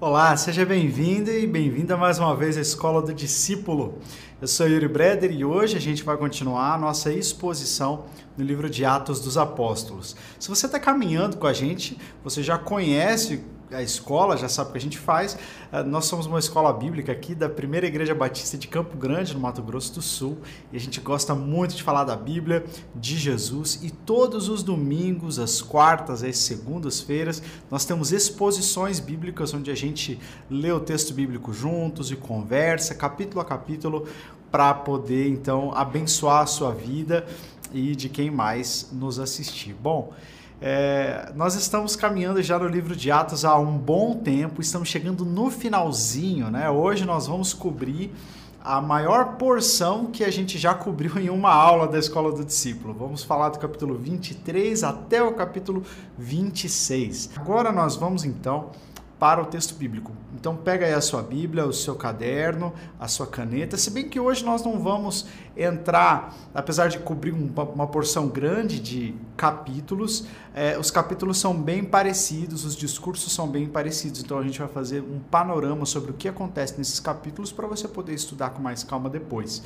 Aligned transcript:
Olá, 0.00 0.36
seja 0.36 0.64
bem-vindo 0.64 1.28
e 1.28 1.44
bem-vinda 1.44 1.96
mais 1.96 2.20
uma 2.20 2.32
vez 2.36 2.56
à 2.56 2.60
Escola 2.60 3.02
do 3.02 3.12
Discípulo. 3.12 3.98
Eu 4.40 4.46
sou 4.46 4.68
Yuri 4.68 4.86
Breder 4.86 5.32
e 5.32 5.44
hoje 5.44 5.76
a 5.76 5.80
gente 5.80 6.04
vai 6.04 6.16
continuar 6.16 6.74
a 6.74 6.78
nossa 6.78 7.12
exposição 7.12 8.04
no 8.36 8.44
livro 8.44 8.70
de 8.70 8.84
Atos 8.84 9.18
dos 9.18 9.36
Apóstolos. 9.36 10.14
Se 10.38 10.48
você 10.48 10.66
está 10.66 10.78
caminhando 10.78 11.36
com 11.36 11.48
a 11.48 11.52
gente, 11.52 11.98
você 12.22 12.44
já 12.44 12.56
conhece 12.56 13.44
a 13.72 13.82
escola, 13.82 14.36
já 14.36 14.48
sabe 14.48 14.70
o 14.70 14.72
que 14.72 14.78
a 14.78 14.80
gente 14.80 14.98
faz. 14.98 15.38
Eh, 15.72 15.82
nós 15.82 16.06
somos 16.06 16.26
uma 16.26 16.38
escola 16.38 16.72
bíblica 16.72 17.12
aqui 17.12 17.34
da 17.34 17.48
Primeira 17.48 17.86
Igreja 17.86 18.14
Batista 18.14 18.56
de 18.56 18.66
Campo 18.66 18.96
Grande, 18.96 19.34
no 19.34 19.40
Mato 19.40 19.62
Grosso 19.62 19.94
do 19.94 20.02
Sul, 20.02 20.38
e 20.72 20.76
a 20.76 20.80
gente 20.80 21.00
gosta 21.00 21.34
muito 21.34 21.74
de 21.74 21.82
falar 21.82 22.04
da 22.04 22.16
Bíblia, 22.16 22.64
de 22.94 23.16
Jesus, 23.16 23.80
e 23.82 23.90
todos 23.90 24.48
os 24.48 24.62
domingos, 24.62 25.38
as 25.38 25.60
quartas, 25.60 26.22
as 26.22 26.38
segundas-feiras, 26.38 27.42
nós 27.70 27.84
temos 27.84 28.12
exposições 28.12 29.00
bíblicas 29.00 29.52
onde 29.52 29.70
a 29.70 29.74
gente 29.74 30.18
lê 30.50 30.72
o 30.72 30.80
texto 30.80 31.12
bíblico 31.12 31.52
juntos 31.52 32.10
e 32.10 32.16
conversa, 32.16 32.94
capítulo 32.94 33.40
a 33.40 33.44
capítulo, 33.44 34.06
para 34.50 34.72
poder 34.72 35.28
então 35.28 35.72
abençoar 35.74 36.42
a 36.42 36.46
sua 36.46 36.72
vida 36.72 37.26
e 37.72 37.94
de 37.94 38.08
quem 38.08 38.30
mais 38.30 38.88
nos 38.92 39.18
assistir. 39.18 39.74
Bom, 39.74 40.12
é, 40.60 41.32
nós 41.36 41.54
estamos 41.54 41.94
caminhando 41.94 42.42
já 42.42 42.58
no 42.58 42.66
livro 42.66 42.96
de 42.96 43.10
Atos 43.10 43.44
há 43.44 43.56
um 43.56 43.78
bom 43.78 44.14
tempo, 44.14 44.60
estamos 44.60 44.88
chegando 44.88 45.24
no 45.24 45.50
finalzinho, 45.50 46.50
né? 46.50 46.68
Hoje 46.68 47.04
nós 47.04 47.28
vamos 47.28 47.54
cobrir 47.54 48.12
a 48.60 48.80
maior 48.80 49.36
porção 49.36 50.06
que 50.06 50.24
a 50.24 50.30
gente 50.30 50.58
já 50.58 50.74
cobriu 50.74 51.16
em 51.16 51.30
uma 51.30 51.52
aula 51.52 51.86
da 51.86 51.98
Escola 51.98 52.32
do 52.32 52.44
Discípulo. 52.44 52.92
Vamos 52.92 53.22
falar 53.22 53.50
do 53.50 53.58
capítulo 53.58 53.94
23 53.94 54.82
até 54.82 55.22
o 55.22 55.32
capítulo 55.32 55.84
26. 56.18 57.30
Agora 57.36 57.70
nós 57.70 57.94
vamos 57.94 58.24
então 58.24 58.70
para 59.18 59.42
o 59.42 59.46
texto 59.46 59.74
bíblico. 59.74 60.12
Então 60.34 60.54
pega 60.56 60.86
aí 60.86 60.94
a 60.94 61.00
sua 61.00 61.22
Bíblia, 61.22 61.66
o 61.66 61.72
seu 61.72 61.96
caderno, 61.96 62.72
a 63.00 63.08
sua 63.08 63.26
caneta. 63.26 63.76
Se 63.76 63.90
bem 63.90 64.08
que 64.08 64.20
hoje 64.20 64.44
nós 64.44 64.62
não 64.62 64.78
vamos 64.78 65.26
entrar, 65.56 66.34
apesar 66.54 66.88
de 66.88 66.98
cobrir 67.00 67.32
uma, 67.32 67.64
uma 67.64 67.86
porção 67.88 68.28
grande 68.28 68.78
de 68.78 69.14
capítulos, 69.36 70.26
é, 70.54 70.78
os 70.78 70.90
capítulos 70.90 71.38
são 71.38 71.54
bem 71.54 71.84
parecidos, 71.84 72.64
os 72.64 72.76
discursos 72.76 73.32
são 73.32 73.48
bem 73.48 73.66
parecidos. 73.66 74.20
Então 74.20 74.38
a 74.38 74.42
gente 74.42 74.58
vai 74.58 74.68
fazer 74.68 75.00
um 75.00 75.18
panorama 75.18 75.84
sobre 75.84 76.12
o 76.12 76.14
que 76.14 76.28
acontece 76.28 76.78
nesses 76.78 77.00
capítulos 77.00 77.50
para 77.50 77.66
você 77.66 77.88
poder 77.88 78.14
estudar 78.14 78.50
com 78.50 78.62
mais 78.62 78.84
calma 78.84 79.10
depois. 79.10 79.64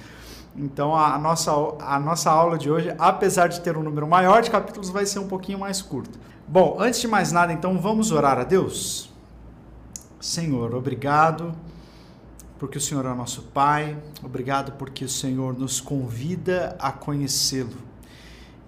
Então 0.57 0.95
a, 0.95 1.15
a, 1.15 1.19
nossa, 1.19 1.51
a 1.81 2.01
nossa 2.01 2.31
aula 2.31 2.57
de 2.57 2.71
hoje, 2.71 2.95
apesar 2.99 3.49
de 3.49 3.61
ter 3.61 3.77
um 3.77 3.83
número 3.83 4.07
maior 4.09 4.41
de 4.41 4.51
capítulos, 4.51 4.89
vai 4.89 5.05
ser 5.05 5.19
um 5.19 5.29
pouquinho 5.29 5.59
mais 5.59 5.83
curto. 5.83 6.19
Bom, 6.49 6.77
antes 6.81 7.01
de 7.01 7.09
mais 7.09 7.31
nada, 7.31 7.53
então 7.53 7.79
vamos 7.79 8.11
orar 8.11 8.39
a 8.39 8.45
Deus? 8.45 9.12
Senhor, 10.23 10.73
obrigado 10.73 11.53
porque 12.57 12.79
o 12.79 12.81
Senhor 12.81 13.05
é 13.05 13.13
nosso 13.13 13.43
Pai, 13.43 14.01
obrigado 14.23 14.71
porque 14.79 15.05
o 15.05 15.09
Senhor 15.09 15.59
nos 15.59 15.81
convida 15.81 16.77
a 16.79 16.93
conhecê-lo. 16.93 17.77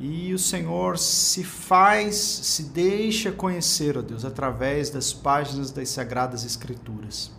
E 0.00 0.34
o 0.34 0.38
Senhor 0.38 0.98
se 0.98 1.44
faz, 1.44 2.16
se 2.16 2.64
deixa 2.64 3.30
conhecer, 3.30 3.96
ó 3.96 4.02
Deus, 4.02 4.24
através 4.24 4.90
das 4.90 5.12
páginas 5.12 5.70
das 5.70 5.90
Sagradas 5.90 6.44
Escrituras. 6.44 7.30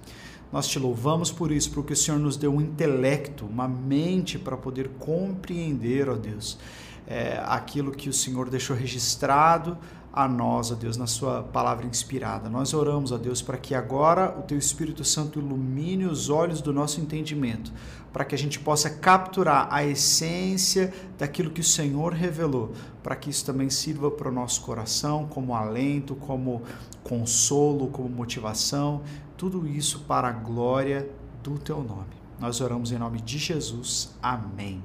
Nós 0.50 0.66
te 0.66 0.80
louvamos 0.80 1.30
por 1.30 1.52
isso, 1.52 1.70
porque 1.72 1.92
o 1.92 1.98
Senhor 1.98 2.18
nos 2.18 2.38
deu 2.38 2.54
um 2.54 2.62
intelecto, 2.62 3.46
uma 3.46 3.68
mente 3.68 4.40
para 4.40 4.56
poder 4.56 4.92
compreender, 4.98 6.08
ó 6.08 6.16
Deus, 6.16 6.58
é, 7.06 7.44
aquilo 7.46 7.92
que 7.92 8.08
o 8.08 8.14
Senhor 8.14 8.50
deixou 8.50 8.78
registrado 8.78 9.78
a 10.16 10.30
nós, 10.30 10.72
ó 10.72 10.76
Deus, 10.76 10.96
na 10.96 11.08
Sua 11.08 11.44
palavra 11.44 11.86
inspirada. 11.86 12.50
Nós 12.50 12.74
oramos, 12.74 13.12
ó 13.12 13.18
Deus, 13.18 13.42
para 13.42 13.58
que 13.58 13.76
agora 13.76 14.34
o 14.40 14.44
Teu 14.44 14.58
Espírito 14.58 15.04
Santo 15.04 15.40
ilumine 15.40 16.06
os 16.06 16.30
olhos 16.30 16.62
do 16.62 16.72
nosso 16.72 17.02
entendimento, 17.02 17.74
para 18.14 18.24
que 18.24 18.34
a 18.34 18.38
gente 18.38 18.58
possa 18.58 18.90
capturar 18.90 19.68
a 19.70 19.84
essência 19.84 20.94
daquilo 21.18 21.52
que 21.52 21.60
o 21.60 21.64
Senhor 21.66 22.14
revelou, 22.14 22.72
para 23.04 23.14
que 23.18 23.30
isso 23.30 23.46
também 23.46 23.70
sirva 23.70 24.10
para 24.10 24.30
o 24.30 24.32
nosso 24.32 24.62
coração 24.62 25.28
como 25.28 25.54
alento, 25.54 26.16
como 26.16 26.62
consolo, 27.04 27.88
como 27.90 28.08
motivação, 28.08 29.02
tudo 29.36 29.68
isso 29.68 30.06
para 30.08 30.30
a 30.30 30.32
glória 30.32 31.10
do 31.44 31.60
Teu 31.60 31.84
nome. 31.84 32.16
Nós 32.40 32.62
oramos 32.62 32.94
em 32.94 32.98
nome 32.98 33.20
de 33.20 33.38
Jesus. 33.38 34.16
Amém. 34.24 34.82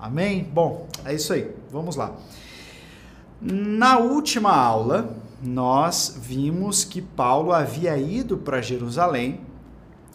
Amém? 0.00 0.42
Bom, 0.42 0.88
é 1.04 1.14
isso 1.14 1.32
aí. 1.32 1.48
Vamos 1.70 1.94
lá. 1.94 2.16
Na 3.44 3.98
última 3.98 4.54
aula, 4.54 5.16
nós 5.42 6.16
vimos 6.22 6.84
que 6.84 7.02
Paulo 7.02 7.52
havia 7.52 7.96
ido 7.98 8.38
para 8.38 8.62
Jerusalém 8.62 9.40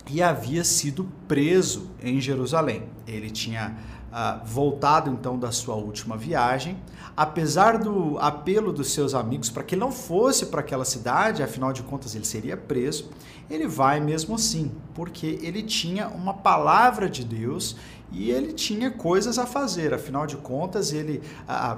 e 0.09 0.23
havia 0.23 0.63
sido 0.63 1.05
preso 1.27 1.91
em 2.01 2.21
Jerusalém. 2.21 2.83
Ele 3.05 3.29
tinha 3.29 3.75
uh, 4.11 4.45
voltado 4.45 5.09
então 5.09 5.37
da 5.37 5.51
sua 5.51 5.75
última 5.75 6.17
viagem, 6.17 6.77
apesar 7.15 7.77
do 7.77 8.17
apelo 8.19 8.71
dos 8.71 8.91
seus 8.91 9.13
amigos 9.13 9.49
para 9.49 9.63
que 9.63 9.75
ele 9.75 9.81
não 9.81 9.91
fosse 9.91 10.47
para 10.47 10.61
aquela 10.61 10.85
cidade, 10.85 11.43
afinal 11.43 11.73
de 11.73 11.83
contas 11.83 12.15
ele 12.15 12.25
seria 12.25 12.55
preso, 12.55 13.09
ele 13.49 13.67
vai 13.67 13.99
mesmo 13.99 14.35
assim, 14.35 14.71
porque 14.93 15.39
ele 15.41 15.63
tinha 15.63 16.07
uma 16.07 16.33
palavra 16.33 17.09
de 17.09 17.23
Deus 17.23 17.75
e 18.11 18.31
ele 18.31 18.53
tinha 18.53 18.91
coisas 18.91 19.37
a 19.37 19.45
fazer, 19.45 19.93
afinal 19.93 20.25
de 20.25 20.37
contas 20.37 20.93
ele 20.93 21.21
a, 21.47 21.77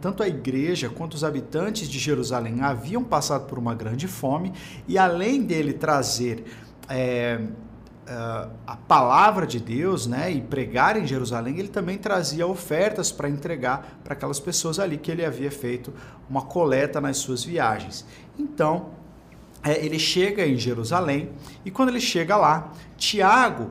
tanto 0.00 0.22
a 0.22 0.28
igreja 0.28 0.88
quanto 0.88 1.14
os 1.14 1.24
habitantes 1.24 1.88
de 1.88 1.98
Jerusalém 1.98 2.60
haviam 2.60 3.02
passado 3.02 3.46
por 3.46 3.58
uma 3.58 3.74
grande 3.74 4.06
fome, 4.06 4.52
e 4.86 4.96
além 4.96 5.42
dele 5.42 5.72
trazer 5.72 6.44
é, 6.88 7.40
Uh, 8.06 8.50
a 8.64 8.76
palavra 8.76 9.44
de 9.44 9.58
Deus, 9.58 10.06
né, 10.06 10.30
e 10.30 10.40
pregar 10.40 10.96
em 10.96 11.04
Jerusalém, 11.04 11.58
ele 11.58 11.66
também 11.66 11.98
trazia 11.98 12.46
ofertas 12.46 13.10
para 13.10 13.28
entregar 13.28 13.98
para 14.04 14.12
aquelas 14.12 14.38
pessoas 14.38 14.78
ali 14.78 14.96
que 14.96 15.10
ele 15.10 15.24
havia 15.24 15.50
feito 15.50 15.92
uma 16.30 16.42
coleta 16.42 17.00
nas 17.00 17.16
suas 17.16 17.42
viagens. 17.42 18.06
Então, 18.38 18.90
é, 19.64 19.84
ele 19.84 19.98
chega 19.98 20.46
em 20.46 20.56
Jerusalém 20.56 21.30
e 21.64 21.70
quando 21.72 21.88
ele 21.88 22.00
chega 22.00 22.36
lá, 22.36 22.72
Tiago, 22.96 23.70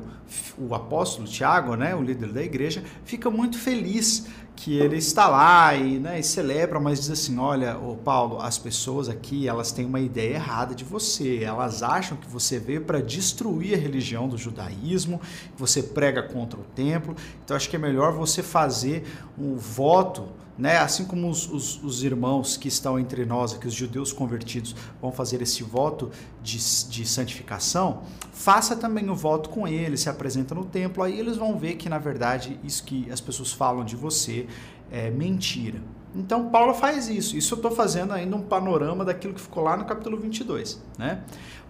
o 0.57 0.75
apóstolo 0.75 1.25
Tiago, 1.25 1.75
né, 1.75 1.95
o 1.95 2.01
líder 2.01 2.34
da 2.34 2.44
igreja, 2.44 2.84
fica 3.06 3.29
muito 3.29 3.57
feliz 3.57 4.28
que 4.55 4.77
ele 4.77 4.97
está 4.97 5.27
lá 5.27 5.75
e, 5.75 5.99
né, 5.99 6.19
e 6.19 6.23
celebra, 6.23 6.79
mas 6.79 6.99
diz 6.99 7.11
assim: 7.11 7.38
olha, 7.38 7.77
ô 7.77 7.95
Paulo, 7.95 8.39
as 8.39 8.57
pessoas 8.57 9.09
aqui 9.09 9.47
elas 9.47 9.71
têm 9.71 9.85
uma 9.85 9.99
ideia 9.99 10.35
errada 10.35 10.73
de 10.73 10.83
você. 10.83 11.43
Elas 11.43 11.83
acham 11.83 12.17
que 12.17 12.27
você 12.27 12.57
veio 12.57 12.81
para 12.81 13.01
destruir 13.01 13.75
a 13.75 13.77
religião 13.77 14.27
do 14.27 14.38
judaísmo, 14.38 15.19
você 15.57 15.83
prega 15.83 16.23
contra 16.23 16.59
o 16.59 16.63
templo. 16.63 17.15
Então 17.44 17.55
acho 17.55 17.69
que 17.69 17.75
é 17.75 17.79
melhor 17.79 18.13
você 18.13 18.41
fazer 18.41 19.05
um 19.38 19.55
voto 19.55 20.27
né? 20.57 20.77
Assim 20.77 21.05
como 21.05 21.29
os, 21.29 21.49
os, 21.51 21.83
os, 21.83 22.03
irmãos 22.03 22.57
que 22.57 22.67
estão 22.67 22.97
entre 22.97 23.25
nós, 23.25 23.53
aqui 23.53 23.67
os 23.67 23.73
judeus 23.73 24.13
convertidos, 24.13 24.75
vão 25.01 25.11
fazer 25.11 25.41
esse 25.41 25.63
voto 25.63 26.11
de, 26.41 26.57
de 26.89 27.05
santificação, 27.05 28.03
faça 28.31 28.75
também 28.75 29.09
o 29.09 29.15
voto 29.15 29.49
com 29.49 29.67
eles, 29.67 30.01
se 30.01 30.09
apresenta 30.09 30.55
no 30.55 30.65
templo, 30.65 31.03
aí 31.03 31.19
eles 31.19 31.38
vão 31.38 31.57
ver 31.57 31.75
que 31.75 31.89
na 31.89 31.97
verdade 31.97 32.59
isso 32.63 32.83
que 32.83 33.09
as 33.11 33.19
pessoas 33.19 33.51
falam 33.51 33.83
de 33.83 33.95
você 33.95 34.47
é 34.91 35.09
mentira. 35.09 35.81
Então 36.15 36.49
Paulo 36.49 36.73
faz 36.73 37.09
isso. 37.09 37.35
Isso 37.35 37.53
eu 37.53 37.57
estou 37.57 37.71
fazendo 37.71 38.13
ainda 38.13 38.35
um 38.35 38.41
panorama 38.41 39.03
daquilo 39.03 39.33
que 39.33 39.41
ficou 39.41 39.63
lá 39.63 39.75
no 39.75 39.83
capítulo 39.83 40.17
22, 40.17 40.81
né? 40.97 41.21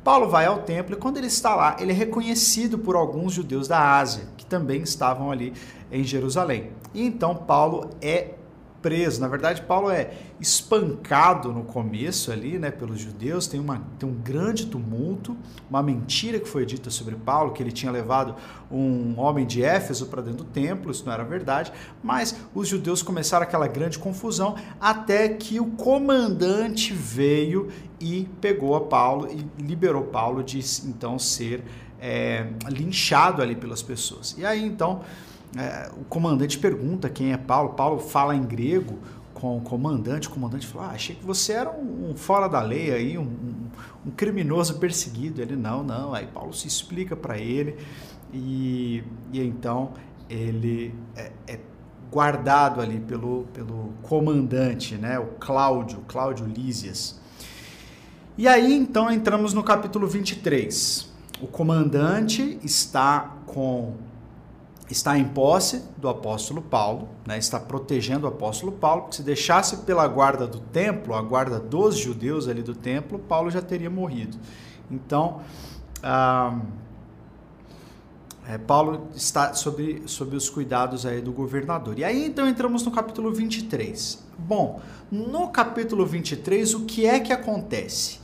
Paulo 0.04 0.30
vai 0.30 0.46
ao 0.46 0.60
templo 0.60 0.96
e 0.96 1.00
quando 1.00 1.18
ele 1.18 1.26
está 1.26 1.56
lá, 1.56 1.78
ele 1.80 1.92
é 1.92 1.96
reconhecido 1.96 2.78
por 2.78 2.96
alguns 2.96 3.34
judeus 3.34 3.68
da 3.68 3.98
Ásia, 3.98 4.26
que 4.38 4.46
também 4.46 4.84
estavam 4.84 5.32
ali 5.32 5.52
em 5.92 6.04
Jerusalém. 6.04 6.70
E 6.94 7.04
então 7.04 7.36
Paulo 7.36 7.90
é 8.00 8.36
preso. 8.86 9.20
Na 9.20 9.28
verdade, 9.28 9.64
Paulo 9.64 9.90
é 9.90 10.12
espancado 10.40 11.52
no 11.52 11.64
começo 11.64 12.32
ali, 12.32 12.60
né, 12.60 12.70
pelos 12.70 13.00
judeus. 13.00 13.48
Tem, 13.48 13.60
uma, 13.60 13.82
tem 13.98 14.08
um 14.08 14.14
grande 14.14 14.68
tumulto, 14.68 15.36
uma 15.68 15.82
mentira 15.82 16.40
que 16.40 16.48
foi 16.48 16.68
dita 16.68 16.92
sobre 16.92 17.16
Paulo, 17.16 17.52
que 17.52 17.64
ele 17.64 17.72
tinha 17.72 17.92
levado 17.92 18.36
um 18.70 19.20
homem 19.20 19.44
de 19.44 19.64
Éfeso 19.64 20.06
para 20.06 20.22
dentro 20.22 20.44
do 20.44 20.52
templo. 20.52 20.92
Isso 20.92 21.04
não 21.04 21.14
era 21.14 21.24
verdade. 21.24 21.74
Mas 22.04 22.36
os 22.54 22.68
judeus 22.68 23.02
começaram 23.02 23.42
aquela 23.42 23.68
grande 23.68 23.98
confusão 23.98 24.56
até 24.80 25.30
que 25.30 25.60
o 25.60 25.72
comandante 25.72 26.94
veio 26.94 27.70
e 28.00 28.30
pegou 28.40 28.76
a 28.76 28.82
Paulo 28.82 29.28
e 29.32 29.64
liberou 29.64 30.04
Paulo 30.04 30.44
de 30.44 30.60
então 30.86 31.18
ser 31.18 31.64
é, 32.00 32.46
linchado 32.70 33.42
ali 33.42 33.56
pelas 33.56 33.82
pessoas. 33.82 34.36
E 34.38 34.46
aí 34.46 34.64
então 34.64 35.02
é, 35.58 35.90
o 35.96 36.04
comandante 36.06 36.58
pergunta 36.58 37.10
quem 37.10 37.32
é 37.32 37.38
Paulo. 37.38 37.70
Paulo 37.70 38.00
fala 38.00 38.36
em 38.36 38.44
grego 38.44 39.00
com 39.34 39.58
o 39.58 39.62
comandante. 39.62 40.28
O 40.28 40.32
comandante 40.32 40.68
fala: 40.68 40.88
ah, 40.88 40.92
achei 40.92 41.16
que 41.16 41.24
você 41.24 41.54
era 41.54 41.72
um, 41.72 42.12
um 42.12 42.16
fora 42.16 42.48
da 42.48 42.62
lei 42.62 42.94
aí, 42.94 43.18
um, 43.18 43.24
um, 43.24 43.56
um, 44.08 44.12
criminoso 44.12 44.80
perseguido. 44.80 45.42
Ele 45.42 45.56
não, 45.56 45.84
não. 45.84 46.14
Aí 46.14 46.28
Paulo 46.28 46.54
se 46.54 46.68
explica 46.68 47.16
para 47.16 47.38
ele 47.38 47.78
e, 48.34 49.04
e 49.32 49.42
então 49.42 49.94
ele 50.30 50.94
é, 51.16 51.32
é, 51.48 51.60
guardado 52.12 52.82
ali 52.82 53.00
pelo, 53.00 53.46
pelo 53.54 53.94
comandante, 54.02 54.96
né? 54.96 55.18
O 55.20 55.28
Cláudio, 55.40 56.00
Cláudio 56.08 56.46
Lísias. 56.46 57.20
E 58.38 58.48
aí 58.48 58.74
então 58.74 59.10
entramos 59.10 59.54
no 59.54 59.64
capítulo 59.64 60.08
23. 60.08 61.14
O 61.42 61.48
comandante 61.48 62.60
está 62.64 63.38
com 63.46 63.94
está 64.90 65.18
em 65.18 65.26
posse 65.26 65.84
do 65.98 66.08
apóstolo 66.08 66.62
Paulo, 66.62 67.10
né, 67.26 67.38
está 67.38 67.60
protegendo 67.60 68.26
o 68.26 68.30
apóstolo 68.30 68.72
Paulo, 68.72 69.04
porque 69.04 69.18
se 69.18 69.24
deixasse 69.24 69.78
pela 69.78 70.08
guarda 70.08 70.46
do 70.46 70.60
templo, 70.60 71.16
a 71.16 71.22
guarda 71.22 71.60
dos 71.60 71.98
judeus 71.98 72.48
ali 72.48 72.62
do 72.62 72.76
templo, 72.76 73.18
Paulo 73.18 73.50
já 73.50 73.62
teria 73.62 73.90
morrido. 73.90 74.38
Então, 74.92 75.42
ah, 76.04 76.60
é, 78.48 78.60
Paulo 78.60 79.08
está 79.16 79.54
sob, 79.56 80.04
sob 80.06 80.36
os 80.36 80.50
cuidados 80.50 81.04
aí 81.06 81.20
do 81.20 81.32
governador. 81.32 81.98
E 81.98 82.04
aí 82.04 82.26
então 82.28 82.48
entramos 82.48 82.84
no 82.86 82.92
capítulo 82.92 83.32
23. 83.32 84.24
Bom, 84.38 84.80
no 85.12 85.50
capítulo 85.50 86.06
23, 86.06 86.76
o 86.76 86.86
que 86.86 87.08
é 87.08 87.20
que 87.20 87.34
acontece? 87.34 88.20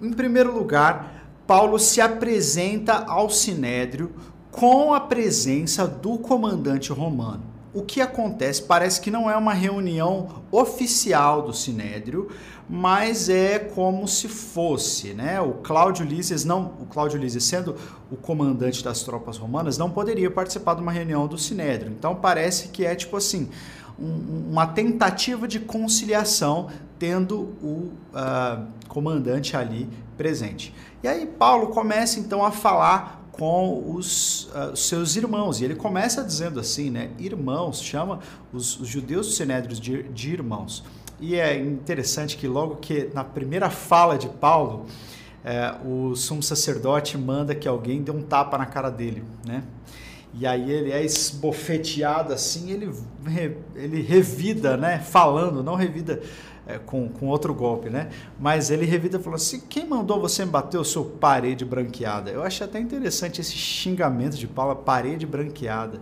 Em 0.00 0.12
primeiro 0.12 0.52
lugar, 0.52 1.26
Paulo 1.46 1.78
se 1.78 2.02
apresenta 2.02 3.04
ao 3.06 3.30
sinédrio 3.30 4.12
com 4.52 4.92
a 4.92 5.00
presença 5.00 5.88
do 5.88 6.18
comandante 6.18 6.92
romano. 6.92 7.42
O 7.74 7.82
que 7.82 8.02
acontece? 8.02 8.62
Parece 8.62 9.00
que 9.00 9.10
não 9.10 9.30
é 9.30 9.34
uma 9.34 9.54
reunião 9.54 10.42
oficial 10.52 11.40
do 11.40 11.54
Sinédrio, 11.54 12.28
mas 12.68 13.30
é 13.30 13.58
como 13.58 14.06
se 14.06 14.28
fosse, 14.28 15.14
né? 15.14 15.40
O 15.40 15.54
Cláudio 15.54 16.04
Lísias 16.04 16.44
não, 16.44 16.74
o 16.78 16.84
Cláudio 16.84 17.18
sendo 17.40 17.74
o 18.10 18.16
comandante 18.16 18.84
das 18.84 19.02
tropas 19.02 19.38
romanas, 19.38 19.78
não 19.78 19.90
poderia 19.90 20.30
participar 20.30 20.74
de 20.74 20.82
uma 20.82 20.92
reunião 20.92 21.26
do 21.26 21.38
Sinédrio. 21.38 21.90
Então 21.90 22.14
parece 22.14 22.68
que 22.68 22.84
é 22.84 22.94
tipo 22.94 23.16
assim, 23.16 23.48
um, 23.98 24.50
uma 24.50 24.66
tentativa 24.66 25.48
de 25.48 25.60
conciliação 25.60 26.68
tendo 26.98 27.40
o 27.62 27.90
uh, 28.12 28.66
comandante 28.86 29.56
ali 29.56 29.88
presente. 30.18 30.74
E 31.02 31.08
aí 31.08 31.26
Paulo 31.26 31.68
começa 31.68 32.20
então 32.20 32.44
a 32.44 32.50
falar 32.50 33.21
com 33.32 33.94
os 33.94 34.44
uh, 34.54 34.76
seus 34.76 35.16
irmãos. 35.16 35.60
E 35.60 35.64
ele 35.64 35.74
começa 35.74 36.22
dizendo 36.22 36.60
assim, 36.60 36.90
né? 36.90 37.10
Irmãos, 37.18 37.82
chama 37.82 38.20
os, 38.52 38.78
os 38.78 38.86
judeus 38.86 39.36
sinédrios 39.36 39.80
de, 39.80 40.02
de 40.04 40.30
irmãos. 40.30 40.84
E 41.18 41.34
é 41.36 41.56
interessante 41.56 42.36
que 42.36 42.46
logo 42.46 42.76
que 42.76 43.10
na 43.14 43.24
primeira 43.24 43.70
fala 43.70 44.18
de 44.18 44.28
Paulo, 44.28 44.86
é, 45.44 45.74
o 45.84 46.14
sumo 46.14 46.42
sacerdote 46.42 47.16
manda 47.16 47.54
que 47.54 47.66
alguém 47.66 48.02
dê 48.02 48.10
um 48.10 48.22
tapa 48.22 48.58
na 48.58 48.66
cara 48.66 48.90
dele, 48.90 49.24
né? 49.46 49.62
E 50.34 50.46
aí 50.46 50.70
ele 50.70 50.90
é 50.90 51.04
esbofeteado 51.04 52.32
assim, 52.32 52.70
ele, 52.70 52.90
ele 53.74 54.00
revida, 54.00 54.76
né? 54.76 54.98
Falando, 54.98 55.62
não 55.62 55.74
revida 55.74 56.22
é, 56.66 56.78
com, 56.78 57.08
com 57.08 57.26
outro 57.26 57.52
golpe, 57.54 57.90
né? 57.90 58.10
Mas 58.38 58.70
ele 58.70 58.84
revida 58.84 59.18
falando 59.18 59.36
assim: 59.36 59.60
quem 59.68 59.86
mandou 59.86 60.20
você 60.20 60.44
me 60.44 60.50
bater 60.50 60.78
o 60.78 60.84
seu 60.84 61.04
parede 61.04 61.64
branqueada? 61.64 62.30
Eu 62.30 62.42
acho 62.42 62.62
até 62.62 62.78
interessante 62.78 63.40
esse 63.40 63.52
xingamento 63.54 64.36
de 64.36 64.46
Paulo, 64.46 64.76
parede 64.76 65.26
branqueada. 65.26 66.00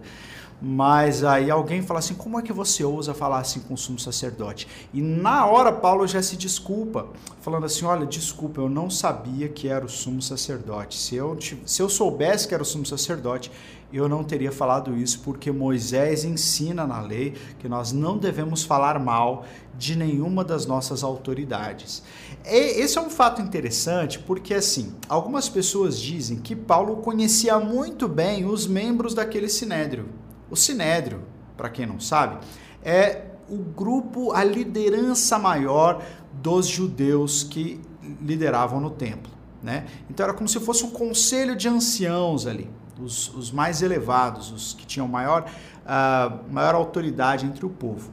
Mas 0.63 1.25
aí 1.25 1.51
alguém 1.51 1.81
fala 1.81 2.01
assim: 2.01 2.15
como 2.15 2.39
é 2.39 2.43
que 2.43 2.53
você 2.53 2.85
ousa 2.85 3.15
falar 3.15 3.39
assim 3.39 3.61
com 3.61 3.73
o 3.73 3.79
sumo 3.79 3.99
sacerdote? 3.99 4.69
E 4.93 5.01
na 5.01 5.47
hora 5.47 5.73
Paulo 5.73 6.07
já 6.07 6.23
se 6.23 6.37
desculpa, 6.37 7.09
falando 7.41 7.65
assim: 7.65 7.87
olha, 7.87 8.05
desculpa, 8.05 8.61
eu 8.61 8.69
não 8.69 8.91
sabia 8.91 9.49
que 9.49 9.69
era 9.69 9.85
o 9.85 9.89
sumo 9.89 10.21
sacerdote. 10.21 10.99
Se 10.99 11.17
eu, 11.17 11.39
se 11.65 11.81
eu 11.81 11.89
soubesse 11.89 12.47
que 12.47 12.53
era 12.53 12.63
o 12.63 12.67
sumo 12.67 12.85
sacerdote, 12.85 13.51
eu 13.93 14.09
não 14.09 14.23
teria 14.23 14.53
falado 14.53 14.97
isso, 14.97 15.21
porque 15.21 15.51
Moisés 15.51 16.25
ensina 16.25 16.87
na 16.87 17.01
lei 17.01 17.35
que 17.59 17.69
nós 17.69 17.93
não 17.93 18.17
devemos 18.17 18.63
falar 18.63 18.99
mal 18.99 19.45
de 19.77 19.97
nenhuma 19.97 20.45
das 20.45 20.67
nossas 20.67 21.03
autoridades. 21.03 22.03
Esse 22.45 22.99
é 22.99 23.01
um 23.01 23.11
fato 23.11 23.41
interessante 23.41 24.19
porque, 24.19 24.55
assim, 24.55 24.95
algumas 25.09 25.49
pessoas 25.49 25.99
dizem 25.99 26.39
que 26.39 26.55
Paulo 26.55 26.99
conhecia 26.99 27.59
muito 27.59 28.07
bem 28.07 28.45
os 28.45 28.67
membros 28.67 29.15
daquele 29.15 29.49
sinédrio. 29.49 30.09
O 30.51 30.57
sinédrio, 30.57 31.23
para 31.57 31.71
quem 31.71 31.87
não 31.87 31.99
sabe, 31.99 32.39
é 32.83 33.23
o 33.49 33.57
grupo, 33.57 34.33
a 34.33 34.45
liderança 34.45 35.39
maior 35.39 36.03
dos 36.33 36.67
judeus 36.67 37.43
que 37.43 37.81
lideravam 38.23 38.81
no 38.81 38.91
templo. 38.91 39.31
Né? 39.63 39.87
Então 40.09 40.25
era 40.25 40.33
como 40.33 40.49
se 40.49 40.59
fosse 40.61 40.85
um 40.85 40.91
conselho 40.91 41.55
de 41.55 41.69
anciãos 41.69 42.47
ali, 42.47 42.71
os, 43.03 43.33
os 43.35 43.51
mais 43.51 43.83
elevados, 43.83 44.51
os 44.51 44.75
que 44.75 44.87
tinham 44.87 45.09
maior, 45.09 45.51
uh, 45.85 46.53
maior 46.53 46.75
autoridade 46.75 47.47
entre 47.47 47.65
o 47.65 47.71
povo. 47.71 48.11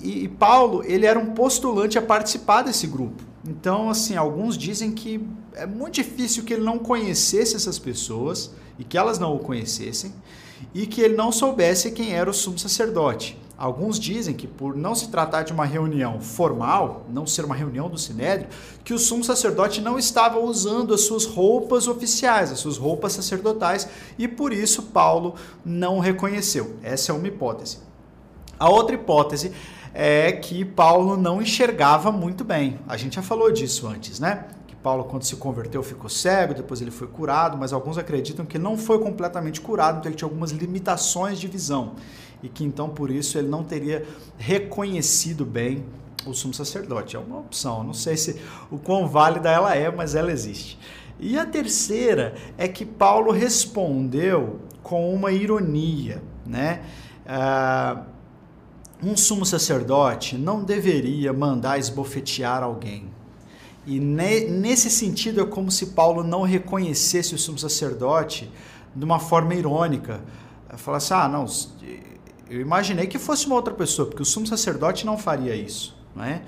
E, 0.00 0.24
e 0.24 0.28
Paulo, 0.28 0.82
ele 0.84 1.06
era 1.06 1.18
um 1.18 1.32
postulante 1.32 1.98
a 1.98 2.02
participar 2.02 2.62
desse 2.62 2.86
grupo. 2.86 3.22
Então, 3.46 3.90
assim, 3.90 4.16
alguns 4.16 4.56
dizem 4.56 4.92
que 4.92 5.26
é 5.54 5.66
muito 5.66 5.94
difícil 5.94 6.44
que 6.44 6.54
ele 6.54 6.64
não 6.64 6.78
conhecesse 6.78 7.56
essas 7.56 7.78
pessoas 7.78 8.52
e 8.78 8.84
que 8.84 8.96
elas 8.96 9.18
não 9.18 9.34
o 9.34 9.38
conhecessem 9.38 10.14
e 10.72 10.86
que 10.86 11.00
ele 11.00 11.16
não 11.16 11.32
soubesse 11.32 11.90
quem 11.90 12.12
era 12.12 12.30
o 12.30 12.34
sumo 12.34 12.58
sacerdote. 12.58 13.38
Alguns 13.56 13.98
dizem 13.98 14.34
que 14.34 14.46
por 14.46 14.74
não 14.74 14.94
se 14.94 15.08
tratar 15.08 15.42
de 15.42 15.52
uma 15.52 15.64
reunião 15.64 16.20
formal, 16.20 17.06
não 17.08 17.26
ser 17.26 17.44
uma 17.44 17.54
reunião 17.54 17.88
do 17.88 17.98
sinédrio, 17.98 18.48
que 18.82 18.94
o 18.94 18.98
sumo 18.98 19.22
sacerdote 19.22 19.80
não 19.80 19.98
estava 19.98 20.38
usando 20.40 20.92
as 20.92 21.02
suas 21.02 21.26
roupas 21.26 21.86
oficiais, 21.86 22.50
as 22.50 22.58
suas 22.58 22.76
roupas 22.76 23.12
sacerdotais, 23.12 23.88
e 24.18 24.26
por 24.26 24.52
isso 24.52 24.84
Paulo 24.84 25.34
não 25.64 25.98
reconheceu. 26.00 26.76
Essa 26.82 27.12
é 27.12 27.14
uma 27.14 27.28
hipótese. 27.28 27.78
A 28.58 28.68
outra 28.68 28.94
hipótese 28.94 29.52
é 29.94 30.32
que 30.32 30.64
Paulo 30.64 31.16
não 31.16 31.42
enxergava 31.42 32.10
muito 32.10 32.42
bem. 32.42 32.78
A 32.88 32.96
gente 32.96 33.16
já 33.16 33.22
falou 33.22 33.52
disso 33.52 33.86
antes, 33.86 34.18
né? 34.18 34.46
Que 34.66 34.74
Paulo, 34.74 35.04
quando 35.04 35.24
se 35.24 35.36
converteu, 35.36 35.82
ficou 35.82 36.08
cego, 36.08 36.54
depois 36.54 36.80
ele 36.80 36.90
foi 36.90 37.06
curado, 37.06 37.58
mas 37.58 37.72
alguns 37.72 37.98
acreditam 37.98 38.46
que 38.46 38.58
não 38.58 38.76
foi 38.76 38.98
completamente 38.98 39.60
curado, 39.60 39.98
então 39.98 40.10
ele 40.10 40.16
tinha 40.16 40.26
algumas 40.26 40.50
limitações 40.50 41.38
de 41.38 41.46
visão 41.46 41.92
e 42.42 42.48
que 42.48 42.64
então 42.64 42.88
por 42.88 43.10
isso 43.10 43.38
ele 43.38 43.48
não 43.48 43.62
teria 43.62 44.06
reconhecido 44.36 45.44
bem 45.44 45.84
o 46.26 46.32
sumo 46.32 46.54
sacerdote. 46.54 47.16
É 47.16 47.18
uma 47.18 47.38
opção, 47.38 47.82
não 47.84 47.94
sei 47.94 48.16
se 48.16 48.40
o 48.70 48.78
quão 48.78 49.06
válida 49.06 49.50
ela 49.50 49.74
é, 49.74 49.90
mas 49.90 50.14
ela 50.14 50.32
existe. 50.32 50.78
E 51.18 51.38
a 51.38 51.46
terceira 51.46 52.34
é 52.58 52.66
que 52.66 52.84
Paulo 52.84 53.30
respondeu 53.30 54.60
com 54.82 55.14
uma 55.14 55.30
ironia, 55.30 56.22
né? 56.44 56.82
Uh, 57.24 58.12
um 59.04 59.16
sumo 59.16 59.44
sacerdote 59.44 60.36
não 60.36 60.62
deveria 60.62 61.32
mandar 61.32 61.78
esbofetear 61.78 62.62
alguém. 62.62 63.10
E 63.84 63.98
ne, 63.98 64.46
nesse 64.46 64.88
sentido 64.88 65.40
é 65.40 65.44
como 65.44 65.70
se 65.70 65.86
Paulo 65.86 66.22
não 66.22 66.42
reconhecesse 66.42 67.34
o 67.34 67.38
sumo 67.38 67.58
sacerdote 67.58 68.50
de 68.94 69.04
uma 69.04 69.18
forma 69.18 69.54
irônica. 69.54 70.22
Falasse, 70.76 71.12
ah, 71.12 71.28
não, 71.28 71.46
eu 72.52 72.60
imaginei 72.60 73.06
que 73.06 73.18
fosse 73.18 73.46
uma 73.46 73.54
outra 73.54 73.72
pessoa, 73.72 74.06
porque 74.06 74.22
o 74.22 74.26
sumo 74.26 74.46
sacerdote 74.46 75.06
não 75.06 75.16
faria 75.16 75.54
isso, 75.54 75.96
não 76.14 76.22
é? 76.22 76.42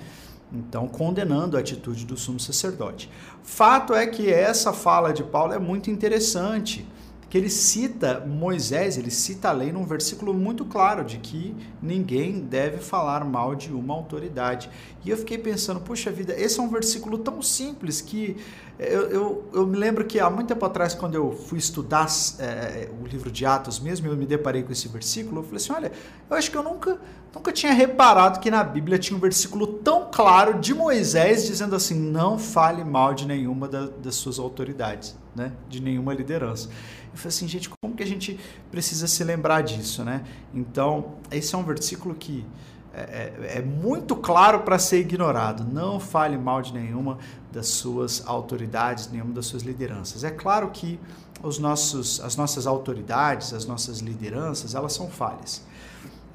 Então, 0.53 0.87
condenando 0.87 1.57
a 1.57 1.59
atitude 1.59 2.05
do 2.05 2.15
sumo 2.15 2.39
sacerdote. 2.39 3.09
Fato 3.41 3.93
é 3.93 4.05
que 4.05 4.31
essa 4.31 4.71
fala 4.71 5.11
de 5.11 5.23
Paulo 5.23 5.53
é 5.53 5.57
muito 5.57 5.89
interessante 5.89 6.85
que 7.29 7.37
ele 7.37 7.49
cita 7.49 8.23
Moisés, 8.25 8.97
ele 8.97 9.11
cita 9.11 9.49
a 9.49 9.51
lei 9.51 9.71
num 9.71 9.83
versículo 9.83 10.33
muito 10.33 10.65
claro 10.65 11.03
de 11.03 11.17
que 11.17 11.55
ninguém 11.81 12.39
deve 12.39 12.77
falar 12.77 13.25
mal 13.25 13.55
de 13.55 13.73
uma 13.73 13.93
autoridade. 13.93 14.69
E 15.03 15.09
eu 15.09 15.17
fiquei 15.17 15.37
pensando, 15.37 15.79
puxa 15.79 16.11
vida, 16.11 16.33
esse 16.37 16.59
é 16.59 16.63
um 16.63 16.69
versículo 16.69 17.17
tão 17.17 17.41
simples 17.41 18.01
que 18.01 18.37
eu, 18.77 19.09
eu, 19.09 19.49
eu 19.53 19.65
me 19.65 19.77
lembro 19.77 20.03
que 20.03 20.19
há 20.19 20.29
muito 20.29 20.47
tempo 20.47 20.65
atrás, 20.65 20.93
quando 20.93 21.15
eu 21.15 21.31
fui 21.31 21.57
estudar 21.57 22.07
é, 22.39 22.89
o 23.01 23.07
livro 23.07 23.31
de 23.31 23.45
Atos 23.45 23.79
mesmo, 23.79 24.07
eu 24.07 24.17
me 24.17 24.25
deparei 24.25 24.63
com 24.63 24.71
esse 24.71 24.89
versículo, 24.89 25.39
eu 25.39 25.43
falei 25.43 25.57
assim, 25.57 25.71
olha, 25.71 25.91
eu 26.29 26.35
acho 26.35 26.51
que 26.51 26.57
eu 26.57 26.63
nunca, 26.63 26.99
nunca 27.33 27.53
tinha 27.53 27.71
reparado 27.71 28.41
que 28.41 28.51
na 28.51 28.61
Bíblia 28.63 28.97
tinha 28.97 29.15
um 29.15 29.19
versículo 29.19 29.65
tão 29.65 30.09
claro 30.11 30.59
de 30.59 30.73
Moisés 30.73 31.45
dizendo 31.45 31.73
assim, 31.73 31.95
não 31.95 32.37
fale 32.37 32.83
mal 32.83 33.13
de 33.13 33.25
nenhuma 33.25 33.67
da, 33.69 33.85
das 33.87 34.15
suas 34.15 34.39
autoridades, 34.39 35.15
né? 35.33 35.53
de 35.69 35.81
nenhuma 35.81 36.13
liderança. 36.13 36.69
Eu 37.15 37.19
falei 37.19 37.29
assim, 37.29 37.47
gente, 37.47 37.69
como 37.69 37.95
que 37.95 38.03
a 38.03 38.05
gente 38.05 38.37
precisa 38.69 39.07
se 39.07 39.23
lembrar 39.23 39.61
disso, 39.61 40.03
né? 40.03 40.21
Então, 40.53 41.13
esse 41.31 41.55
é 41.55 41.57
um 41.57 41.63
versículo 41.63 42.13
que 42.13 42.45
é, 42.93 42.99
é, 42.99 43.57
é 43.59 43.61
muito 43.61 44.17
claro 44.17 44.59
para 44.59 44.77
ser 44.77 44.99
ignorado. 44.99 45.63
Não 45.63 45.97
fale 45.97 46.37
mal 46.37 46.61
de 46.61 46.73
nenhuma 46.73 47.17
das 47.53 47.67
suas 47.67 48.21
autoridades, 48.27 49.09
nenhuma 49.09 49.33
das 49.33 49.45
suas 49.45 49.63
lideranças. 49.63 50.25
É 50.25 50.29
claro 50.29 50.69
que 50.71 50.99
os 51.41 51.57
nossos, 51.57 52.19
as 52.19 52.35
nossas 52.35 52.67
autoridades, 52.67 53.53
as 53.53 53.65
nossas 53.65 53.99
lideranças, 53.99 54.75
elas 54.75 54.91
são 54.91 55.09
falhas 55.09 55.63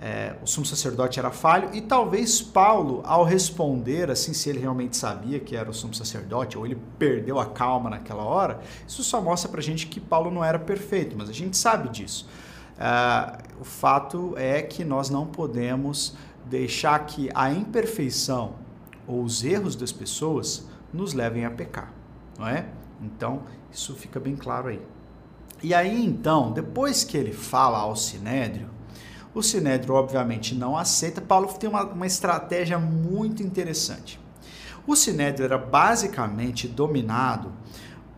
é, 0.03 0.35
o 0.43 0.47
sumo 0.47 0.65
sacerdote 0.65 1.19
era 1.19 1.31
falho 1.31 1.69
e 1.75 1.83
talvez 1.83 2.41
Paulo, 2.41 3.03
ao 3.05 3.23
responder 3.23 4.11
assim, 4.11 4.33
se 4.33 4.49
ele 4.49 4.59
realmente 4.59 4.97
sabia 4.97 5.39
que 5.39 5.55
era 5.55 5.69
o 5.69 5.75
sumo 5.75 5.93
sacerdote 5.93 6.57
ou 6.57 6.65
ele 6.65 6.79
perdeu 6.99 7.39
a 7.39 7.45
calma 7.45 7.91
naquela 7.91 8.25
hora, 8.25 8.61
isso 8.89 9.05
só 9.05 9.21
mostra 9.21 9.51
para 9.51 9.61
a 9.61 9.63
gente 9.63 9.87
que 9.89 10.01
Paulo 10.01 10.31
não 10.31 10.43
era 10.43 10.59
perfeito, 10.59 11.15
mas 11.19 11.29
a 11.29 11.35
gente 11.35 11.55
sabe 11.55 11.91
disso. 11.91 12.27
É, 12.79 13.39
o 13.61 13.65
fato 13.65 14.33
é 14.39 14.63
que 14.63 14.85
nós 14.85 15.11
não 15.11 15.27
podemos 15.27 16.17
deixar 16.47 16.99
que 17.01 17.29
a 17.35 17.53
imperfeição 17.53 18.55
ou 19.07 19.23
os 19.23 19.45
erros 19.45 19.77
das 19.77 19.93
pessoas 19.93 20.67
nos 20.95 21.13
levem 21.13 21.45
a 21.45 21.51
pecar, 21.51 21.93
não 22.39 22.49
é? 22.49 22.67
Então, 23.03 23.43
isso 23.71 23.95
fica 23.95 24.19
bem 24.19 24.35
claro 24.35 24.69
aí. 24.69 24.81
E 25.63 25.75
aí, 25.75 26.03
então, 26.07 26.53
depois 26.53 27.05
que 27.05 27.19
ele 27.19 27.35
fala 27.35 27.79
ao 27.79 27.95
Sinédrio, 27.95 28.80
o 29.35 29.43
Sinédrio 29.43 29.95
obviamente 29.95 30.55
não 30.55 30.77
aceita. 30.77 31.21
Paulo 31.21 31.49
tem 31.55 31.69
uma, 31.69 31.85
uma 31.85 32.07
estratégia 32.07 32.79
muito 32.79 33.43
interessante. 33.43 34.21
O 34.87 34.97
Sinédrio 34.97 35.45
era 35.45 35.59
basicamente 35.59 36.67
dominado 36.67 37.53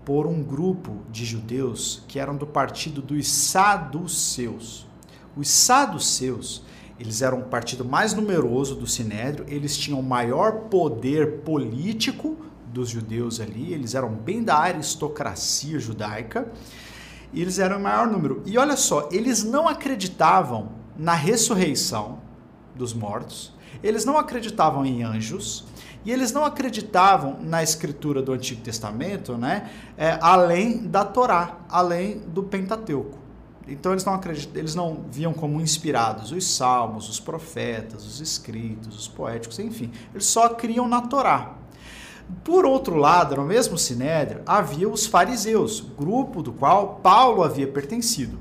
por 0.05 0.27
um 0.27 0.43
grupo 0.43 1.03
de 1.11 1.25
judeus 1.25 2.03
que 2.09 2.19
eram 2.19 2.37
do 2.37 2.47
partido 2.47 3.03
dos 3.03 3.29
saduceus. 3.29 4.87
Os 5.37 5.49
saduceus, 5.49 6.65
eles 6.99 7.23
eram 7.23 7.41
o 7.41 7.45
partido 7.45 7.85
mais 7.85 8.15
numeroso 8.15 8.75
do 8.75 8.87
Sinédrio, 8.87 9.45
eles 9.49 9.77
tinham 9.77 10.01
o 10.01 10.03
maior 10.03 10.69
poder 10.69 11.41
político 11.41 12.37
dos 12.67 12.89
judeus 12.89 13.39
ali, 13.39 13.73
eles 13.73 13.95
eram 13.95 14.11
bem 14.15 14.43
da 14.43 14.59
aristocracia 14.59 15.79
judaica, 15.79 16.51
e 17.33 17.41
eles 17.41 17.59
eram 17.59 17.79
o 17.79 17.83
maior 17.83 18.07
número. 18.07 18.43
E 18.45 18.59
olha 18.59 18.77
só, 18.77 19.09
eles 19.13 19.45
não 19.45 19.69
acreditavam 19.69 20.82
na 20.97 21.15
ressurreição 21.15 22.19
dos 22.75 22.93
mortos, 22.93 23.53
eles 23.83 24.05
não 24.05 24.17
acreditavam 24.17 24.85
em 24.85 25.03
anjos, 25.03 25.65
e 26.05 26.11
eles 26.11 26.33
não 26.33 26.45
acreditavam 26.45 27.39
na 27.41 27.63
escritura 27.63 28.21
do 28.21 28.33
Antigo 28.33 28.61
Testamento, 28.61 29.37
né? 29.37 29.71
É, 29.97 30.19
além 30.21 30.89
da 30.89 31.05
Torá, 31.05 31.59
além 31.69 32.19
do 32.19 32.43
Pentateuco. 32.43 33.19
Então 33.69 33.93
eles 33.93 34.05
não 34.05 34.15
acreditam, 34.15 34.59
eles 34.59 34.75
não 34.75 35.05
viam 35.09 35.33
como 35.33 35.61
inspirados 35.61 36.33
os 36.33 36.45
salmos, 36.45 37.09
os 37.09 37.21
profetas, 37.21 38.05
os 38.05 38.21
escritos, 38.21 38.99
os 38.99 39.09
poéticos, 39.09 39.61
enfim. 39.61 39.93
Eles 40.13 40.27
só 40.27 40.49
criam 40.49 40.89
na 40.89 41.03
Torá. 41.03 41.55
Por 42.43 42.65
outro 42.65 42.97
lado, 42.97 43.37
no 43.37 43.45
mesmo 43.45 43.79
Sinédrio, 43.79 44.43
havia 44.47 44.89
os 44.89 45.07
fariseus, 45.07 45.81
grupo 45.81 46.43
do 46.43 46.53
qual 46.53 46.97
Paulo 46.97 47.45
havia 47.45 47.69
pertencido. 47.69 48.39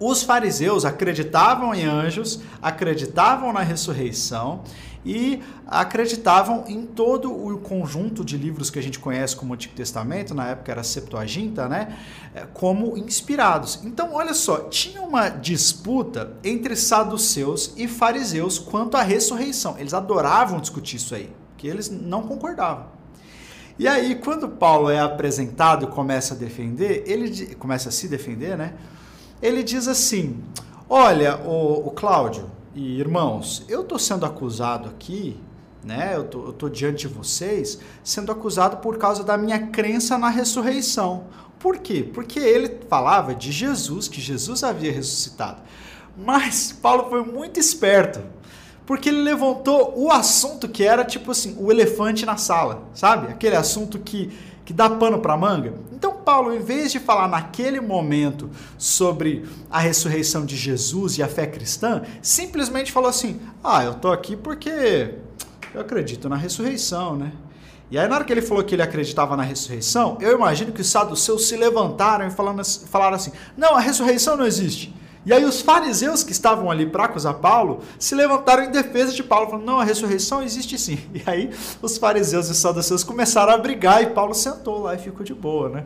Os 0.00 0.22
fariseus 0.22 0.86
acreditavam 0.86 1.74
em 1.74 1.84
anjos, 1.84 2.40
acreditavam 2.62 3.52
na 3.52 3.60
ressurreição 3.60 4.62
e 5.04 5.42
acreditavam 5.66 6.64
em 6.66 6.86
todo 6.86 7.30
o 7.30 7.58
conjunto 7.58 8.24
de 8.24 8.38
livros 8.38 8.70
que 8.70 8.78
a 8.78 8.82
gente 8.82 8.98
conhece 8.98 9.36
como 9.36 9.52
Antigo 9.52 9.74
Testamento, 9.74 10.34
na 10.34 10.48
época 10.48 10.72
era 10.72 10.82
Septuaginta, 10.82 11.68
né, 11.68 11.98
é, 12.34 12.46
como 12.52 12.96
inspirados. 12.96 13.80
Então, 13.84 14.14
olha 14.14 14.32
só, 14.32 14.68
tinha 14.70 15.02
uma 15.02 15.28
disputa 15.28 16.32
entre 16.42 16.74
saduceus 16.76 17.74
e 17.76 17.86
fariseus 17.86 18.58
quanto 18.58 18.96
à 18.96 19.02
ressurreição. 19.02 19.76
Eles 19.78 19.92
adoravam 19.92 20.60
discutir 20.60 20.96
isso 20.96 21.14
aí, 21.14 21.30
que 21.58 21.68
eles 21.68 21.90
não 21.90 22.22
concordavam. 22.22 22.86
E 23.78 23.86
aí, 23.86 24.14
quando 24.14 24.48
Paulo 24.48 24.90
é 24.90 25.00
apresentado 25.00 25.84
e 25.84 25.88
começa 25.88 26.34
a 26.34 26.36
defender, 26.36 27.02
ele 27.06 27.54
começa 27.54 27.90
a 27.90 27.92
se 27.92 28.08
defender, 28.08 28.56
né? 28.56 28.74
Ele 29.42 29.62
diz 29.62 29.88
assim: 29.88 30.42
Olha, 30.88 31.38
o, 31.38 31.88
o 31.88 31.90
Cláudio, 31.92 32.50
e 32.74 32.98
irmãos, 33.00 33.64
eu 33.68 33.82
estou 33.82 33.98
sendo 33.98 34.26
acusado 34.26 34.88
aqui, 34.88 35.40
né? 35.82 36.12
Eu 36.14 36.24
tô, 36.24 36.52
tô 36.52 36.68
diante 36.68 37.08
de 37.08 37.14
vocês, 37.14 37.78
sendo 38.04 38.30
acusado 38.30 38.78
por 38.78 38.98
causa 38.98 39.24
da 39.24 39.36
minha 39.36 39.68
crença 39.68 40.18
na 40.18 40.28
ressurreição. 40.28 41.24
Por 41.58 41.78
quê? 41.78 42.02
Porque 42.02 42.38
ele 42.38 42.80
falava 42.88 43.34
de 43.34 43.52
Jesus, 43.52 44.08
que 44.08 44.20
Jesus 44.20 44.62
havia 44.62 44.92
ressuscitado. 44.92 45.60
Mas 46.16 46.72
Paulo 46.72 47.08
foi 47.08 47.24
muito 47.24 47.58
esperto, 47.58 48.20
porque 48.84 49.08
ele 49.08 49.22
levantou 49.22 49.94
o 49.96 50.10
assunto 50.10 50.68
que 50.68 50.82
era 50.82 51.04
tipo 51.04 51.30
assim, 51.30 51.56
o 51.58 51.70
elefante 51.70 52.26
na 52.26 52.36
sala, 52.36 52.82
sabe? 52.94 53.28
Aquele 53.28 53.56
assunto 53.56 53.98
que 53.98 54.30
que 54.70 54.74
dá 54.74 54.88
pano 54.88 55.18
para 55.18 55.36
manga. 55.36 55.74
Então 55.92 56.12
Paulo, 56.12 56.54
em 56.54 56.60
vez 56.60 56.92
de 56.92 57.00
falar 57.00 57.26
naquele 57.26 57.80
momento 57.80 58.48
sobre 58.78 59.44
a 59.68 59.80
ressurreição 59.80 60.46
de 60.46 60.56
Jesus 60.56 61.18
e 61.18 61.24
a 61.24 61.26
fé 61.26 61.44
cristã, 61.44 62.02
simplesmente 62.22 62.92
falou 62.92 63.10
assim: 63.10 63.40
"Ah, 63.64 63.82
eu 63.82 63.94
tô 63.94 64.12
aqui 64.12 64.36
porque 64.36 65.14
eu 65.74 65.80
acredito 65.80 66.28
na 66.28 66.36
ressurreição, 66.36 67.16
né?" 67.16 67.32
E 67.90 67.98
aí, 67.98 68.06
na 68.06 68.14
hora 68.14 68.24
que 68.24 68.32
ele 68.32 68.42
falou 68.42 68.62
que 68.62 68.76
ele 68.76 68.82
acreditava 68.82 69.36
na 69.36 69.42
ressurreição, 69.42 70.16
eu 70.20 70.36
imagino 70.36 70.70
que 70.70 70.82
os 70.82 70.88
saduceus 70.88 71.48
se 71.48 71.56
levantaram 71.56 72.28
e 72.28 72.30
falaram 72.30 73.16
assim: 73.16 73.32
não, 73.56 73.74
a 73.74 73.80
ressurreição 73.80 74.36
não 74.36 74.46
existe. 74.46 74.94
E 75.24 75.32
aí 75.32 75.44
os 75.44 75.60
fariseus 75.60 76.22
que 76.22 76.32
estavam 76.32 76.70
ali 76.70 76.86
para 76.86 77.04
acusar 77.04 77.34
Paulo 77.34 77.80
se 77.98 78.14
levantaram 78.14 78.64
em 78.64 78.70
defesa 78.70 79.12
de 79.12 79.22
Paulo, 79.22 79.50
falando: 79.50 79.66
não, 79.66 79.78
a 79.78 79.84
ressurreição 79.84 80.42
existe 80.42 80.78
sim. 80.78 80.98
E 81.12 81.22
aí 81.26 81.50
os 81.82 81.98
fariseus 81.98 82.48
e 82.48 82.52
os 82.52 82.58
saduceus 82.58 83.04
começaram 83.04 83.52
a 83.52 83.58
brigar 83.58 84.02
e 84.02 84.06
Paulo 84.08 84.34
sentou 84.34 84.82
lá 84.82 84.94
e 84.94 84.98
ficou 84.98 85.24
de 85.24 85.34
boa, 85.34 85.68
né? 85.68 85.84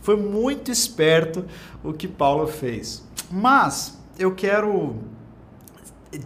Foi 0.00 0.16
muito 0.16 0.70
esperto 0.70 1.44
o 1.82 1.92
que 1.92 2.06
Paulo 2.06 2.46
fez. 2.46 3.02
Mas 3.30 3.98
eu 4.18 4.34
quero 4.34 4.96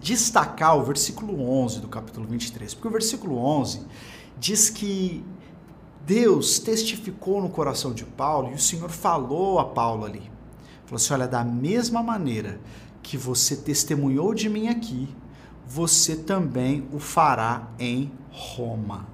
destacar 0.00 0.76
o 0.76 0.82
versículo 0.84 1.42
11 1.48 1.80
do 1.80 1.88
capítulo 1.88 2.26
23, 2.26 2.74
porque 2.74 2.88
o 2.88 2.90
versículo 2.90 3.38
11 3.38 3.80
diz 4.38 4.70
que 4.70 5.24
Deus 6.06 6.58
testificou 6.58 7.40
no 7.40 7.48
coração 7.48 7.92
de 7.92 8.04
Paulo 8.04 8.50
e 8.50 8.54
o 8.54 8.58
Senhor 8.58 8.90
falou 8.90 9.58
a 9.58 9.64
Paulo 9.64 10.04
ali. 10.04 10.30
Falou 10.84 10.96
assim: 10.96 11.14
olha, 11.14 11.28
da 11.28 11.44
mesma 11.44 12.02
maneira 12.02 12.60
que 13.02 13.16
você 13.16 13.56
testemunhou 13.56 14.34
de 14.34 14.48
mim 14.48 14.68
aqui, 14.68 15.08
você 15.66 16.16
também 16.16 16.86
o 16.92 16.98
fará 16.98 17.68
em 17.78 18.10
Roma. 18.30 19.06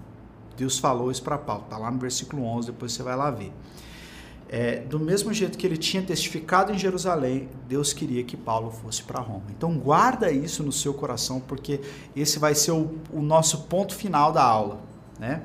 Deus 0.57 0.79
falou 0.79 1.11
isso 1.11 1.23
para 1.23 1.39
Paulo, 1.39 1.65
está 1.65 1.79
lá 1.79 1.91
no 1.91 1.99
versículo 1.99 2.45
11, 2.45 2.73
depois 2.73 2.93
você 2.93 3.03
vai 3.03 3.17
lá 3.17 3.31
ver. 3.31 3.53
É, 4.51 4.81
do 4.81 4.99
mesmo 4.99 5.33
jeito 5.33 5.59
que 5.59 5.67
ele 5.67 5.77
tinha 5.77 6.03
testificado 6.03 6.73
em 6.73 6.79
Jerusalém, 6.79 7.49
Deus 7.69 7.93
queria 7.93 8.25
que 8.25 8.37
Paulo 8.37 8.71
fosse 8.71 9.03
para 9.03 9.21
Roma. 9.21 9.45
Então 9.51 9.79
guarda 9.79 10.33
isso 10.33 10.63
no 10.63 10.73
seu 10.73 10.95
coração, 10.95 11.39
porque 11.39 11.81
esse 12.17 12.39
vai 12.39 12.55
ser 12.55 12.73
o, 12.73 12.99
o 13.13 13.21
nosso 13.21 13.65
ponto 13.65 13.95
final 13.95 14.33
da 14.33 14.43
aula. 14.43 14.81
Né? 15.19 15.43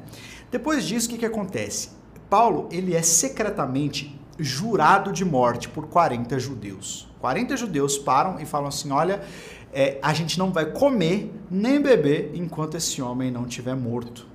Depois 0.50 0.86
disso, 0.86 1.08
o 1.08 1.10
que, 1.10 1.18
que 1.18 1.26
acontece? 1.26 1.90
Paulo 2.30 2.70
ele 2.72 2.96
é 2.96 3.02
secretamente 3.02 4.20
jurado 4.38 5.12
de 5.12 5.24
morte 5.24 5.70
por 5.70 5.88
40 5.88 6.40
judeus. 6.40 7.08
40 7.20 7.56
judeus 7.56 7.98
param 7.98 8.40
e 8.40 8.46
falam 8.46 8.68
assim: 8.68 8.92
olha, 8.92 9.24
é, 9.72 9.98
a 10.02 10.14
gente 10.14 10.38
não 10.38 10.52
vai 10.52 10.66
comer 10.66 11.34
nem 11.50 11.82
beber 11.82 12.32
enquanto 12.34 12.76
esse 12.76 13.02
homem 13.02 13.32
não 13.32 13.46
estiver 13.46 13.76
morto. 13.76 14.28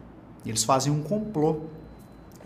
E 0.44 0.48
eles 0.48 0.64
fazem 0.64 0.92
um 0.92 1.02
complô. 1.02 1.60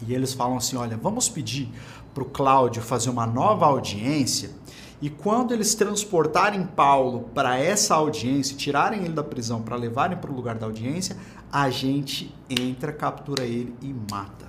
E 0.07 0.15
eles 0.15 0.33
falam 0.33 0.57
assim: 0.57 0.77
olha, 0.77 0.97
vamos 0.97 1.29
pedir 1.29 1.71
para 2.13 2.23
o 2.23 2.27
Cláudio 2.27 2.83
fazer 2.83 3.11
uma 3.11 3.27
nova 3.27 3.67
audiência. 3.67 4.51
E 5.01 5.11
quando 5.11 5.53
eles 5.53 5.75
transportarem 5.75 6.65
Paulo 6.65 7.29
para 7.35 7.59
essa 7.59 7.97
audiência, 7.97 8.57
tirarem 8.57 9.01
ele 9.05 9.15
da 9.15 9.25
prisão 9.25 9.61
para 9.61 9.75
levarem 9.75 10.17
para 10.17 10.31
o 10.31 10.35
lugar 10.35 10.55
da 10.55 10.67
audiência, 10.67 11.17
a 11.51 11.69
gente 11.71 12.33
entra, 12.49 12.93
captura 12.93 13.45
ele 13.45 13.75
e 13.83 13.93
mata. 14.11 14.47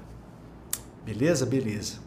Beleza? 1.04 1.46
Beleza. 1.46 2.03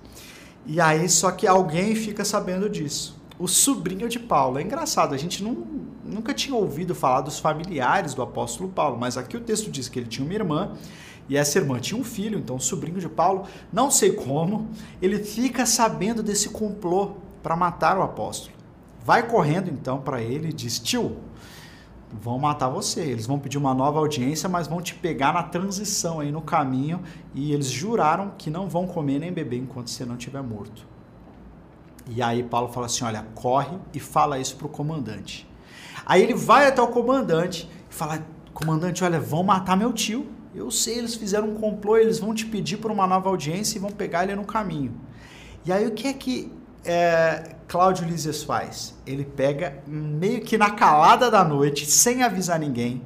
E 0.67 0.81
aí, 0.81 1.09
só 1.09 1.31
que 1.31 1.47
alguém 1.47 1.95
fica 1.95 2.25
sabendo 2.25 2.69
disso. 2.69 3.17
O 3.39 3.47
sobrinho 3.47 4.09
de 4.09 4.19
Paulo. 4.19 4.59
É 4.59 4.63
engraçado, 4.63 5.15
a 5.15 5.19
gente 5.19 5.43
não, 5.43 5.65
nunca 6.05 6.35
tinha 6.35 6.57
ouvido 6.57 6.95
falar 6.95 7.21
dos 7.21 7.39
familiares 7.39 8.15
do 8.15 8.23
apóstolo 8.23 8.69
Paulo, 8.69 8.99
mas 8.99 9.17
aqui 9.17 9.37
o 9.37 9.41
texto 9.41 9.71
diz 9.71 9.89
que 9.89 9.99
ele 9.99 10.09
tinha 10.09 10.25
uma 10.25 10.35
irmã 10.35 10.73
e 11.29 11.37
essa 11.37 11.59
irmã 11.59 11.79
tinha 11.79 12.01
um 12.01 12.05
filho, 12.05 12.39
então 12.39 12.57
o 12.57 12.61
sobrinho 12.61 13.01
de 13.01 13.09
Paulo, 13.09 13.47
não 13.73 13.91
sei 13.91 14.13
como, 14.13 14.69
ele 15.03 15.19
fica 15.19 15.67
sabendo 15.67 16.23
desse 16.23 16.49
complô 16.49 17.13
para 17.43 17.57
matar 17.57 17.99
o 17.99 18.03
apóstolo. 18.03 18.55
Vai 19.05 19.29
correndo 19.29 19.71
então 19.71 20.01
para 20.01 20.21
ele 20.21 20.49
e 20.49 20.53
diz: 20.53 20.79
Tio, 20.79 21.17
vão 22.13 22.39
matar 22.39 22.69
você. 22.69 23.01
Eles 23.01 23.27
vão 23.27 23.39
pedir 23.39 23.59
uma 23.59 23.75
nova 23.75 23.99
audiência, 23.99 24.49
mas 24.49 24.67
vão 24.67 24.81
te 24.81 24.95
pegar 24.95 25.33
na 25.33 25.43
transição 25.43 26.21
aí 26.21 26.31
no 26.31 26.41
caminho 26.41 27.03
e 27.35 27.53
eles 27.53 27.67
juraram 27.67 28.33
que 28.39 28.51
não 28.51 28.69
vão 28.69 28.87
comer 28.87 29.19
nem 29.19 29.33
beber 29.33 29.59
enquanto 29.59 29.91
você 29.91 30.05
não 30.05 30.17
estiver 30.17 30.43
morto. 30.43 30.87
E 32.09 32.23
aí 32.23 32.43
Paulo 32.43 32.69
fala 32.69 32.87
assim: 32.87 33.05
"Olha, 33.05 33.27
corre 33.35 33.77
e 33.93 34.01
fala 34.01 34.39
isso 34.39 34.57
pro 34.57 34.69
comandante". 34.69 35.49
Aí 36.05 36.23
ele 36.23 36.35
vai 36.35 36.67
até 36.67 36.81
o 36.81 36.89
comandante 36.89 37.69
e 37.91 37.95
fala: 37.95 38.25
"Comandante, 38.55 39.03
olha, 39.03 39.21
vão 39.21 39.43
matar 39.43 39.77
meu 39.77 39.93
tio. 39.93 40.27
Eu 40.55 40.71
sei, 40.71 40.99
eles 40.99 41.15
fizeram 41.15 41.51
um 41.51 41.55
complô, 41.55 41.97
eles 41.99 42.19
vão 42.19 42.35
te 42.35 42.47
pedir 42.47 42.79
por 42.79 42.91
uma 42.91 43.07
nova 43.07 43.29
audiência 43.29 43.77
e 43.77 43.81
vão 43.81 43.91
pegar 43.91 44.23
ele 44.25 44.37
no 44.37 44.45
caminho". 44.45 44.95
E 45.65 45.73
aí 45.73 45.87
o 45.87 45.91
que 45.91 46.07
é 46.07 46.13
que 46.13 46.53
é, 46.85 47.56
Cláudio 47.69 48.07
Lísias 48.07 48.43
faz? 48.43 48.95
Ele 49.07 49.25
pega 49.25 49.83
meio 49.87 50.41
que 50.41 50.57
na 50.57 50.71
calada 50.71 51.31
da 51.31 51.43
noite, 51.45 51.85
sem 51.85 52.23
avisar 52.23 52.59
ninguém, 52.59 53.03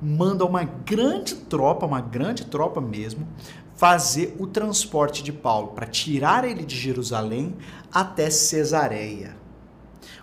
manda 0.00 0.44
uma 0.44 0.64
grande 0.64 1.34
tropa, 1.34 1.84
uma 1.86 2.00
grande 2.00 2.44
tropa 2.44 2.80
mesmo, 2.80 3.26
fazer 3.74 4.36
o 4.38 4.46
transporte 4.46 5.22
de 5.22 5.32
Paulo 5.32 5.68
para 5.68 5.86
tirar 5.86 6.44
ele 6.44 6.64
de 6.64 6.76
Jerusalém 6.76 7.56
até 7.92 8.30
Cesareia. 8.30 9.36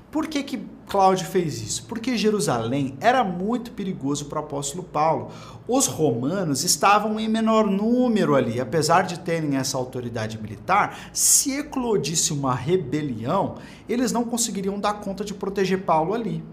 Por 0.10 0.27
que, 0.27 0.43
que 0.43 0.65
Cláudio 0.91 1.25
fez 1.25 1.62
isso? 1.62 1.86
Porque 1.86 2.17
Jerusalém 2.17 2.98
era 3.00 3.24
muito 3.24 3.71
perigoso 3.71 4.25
para 4.25 4.41
o 4.41 4.43
apóstolo 4.43 4.83
Paulo. 4.83 5.29
Os 5.65 5.88
romanos 5.88 6.65
estavam 6.65 7.17
em 7.17 7.29
menor 7.29 7.65
número 7.65 8.36
ali, 8.36 8.60
apesar 8.60 9.03
de 9.03 9.17
terem 9.17 9.55
essa 9.55 9.77
autoridade 9.77 10.38
militar. 10.38 11.10
Se 11.13 11.60
eclodisse 11.60 12.33
uma 12.33 12.53
rebelião, 12.53 13.55
eles 13.88 14.12
não 14.12 14.25
conseguiriam 14.25 14.77
dar 14.77 14.95
conta 14.95 15.24
de 15.24 15.33
proteger 15.33 15.83
Paulo 15.83 16.13
ali. 16.13 16.43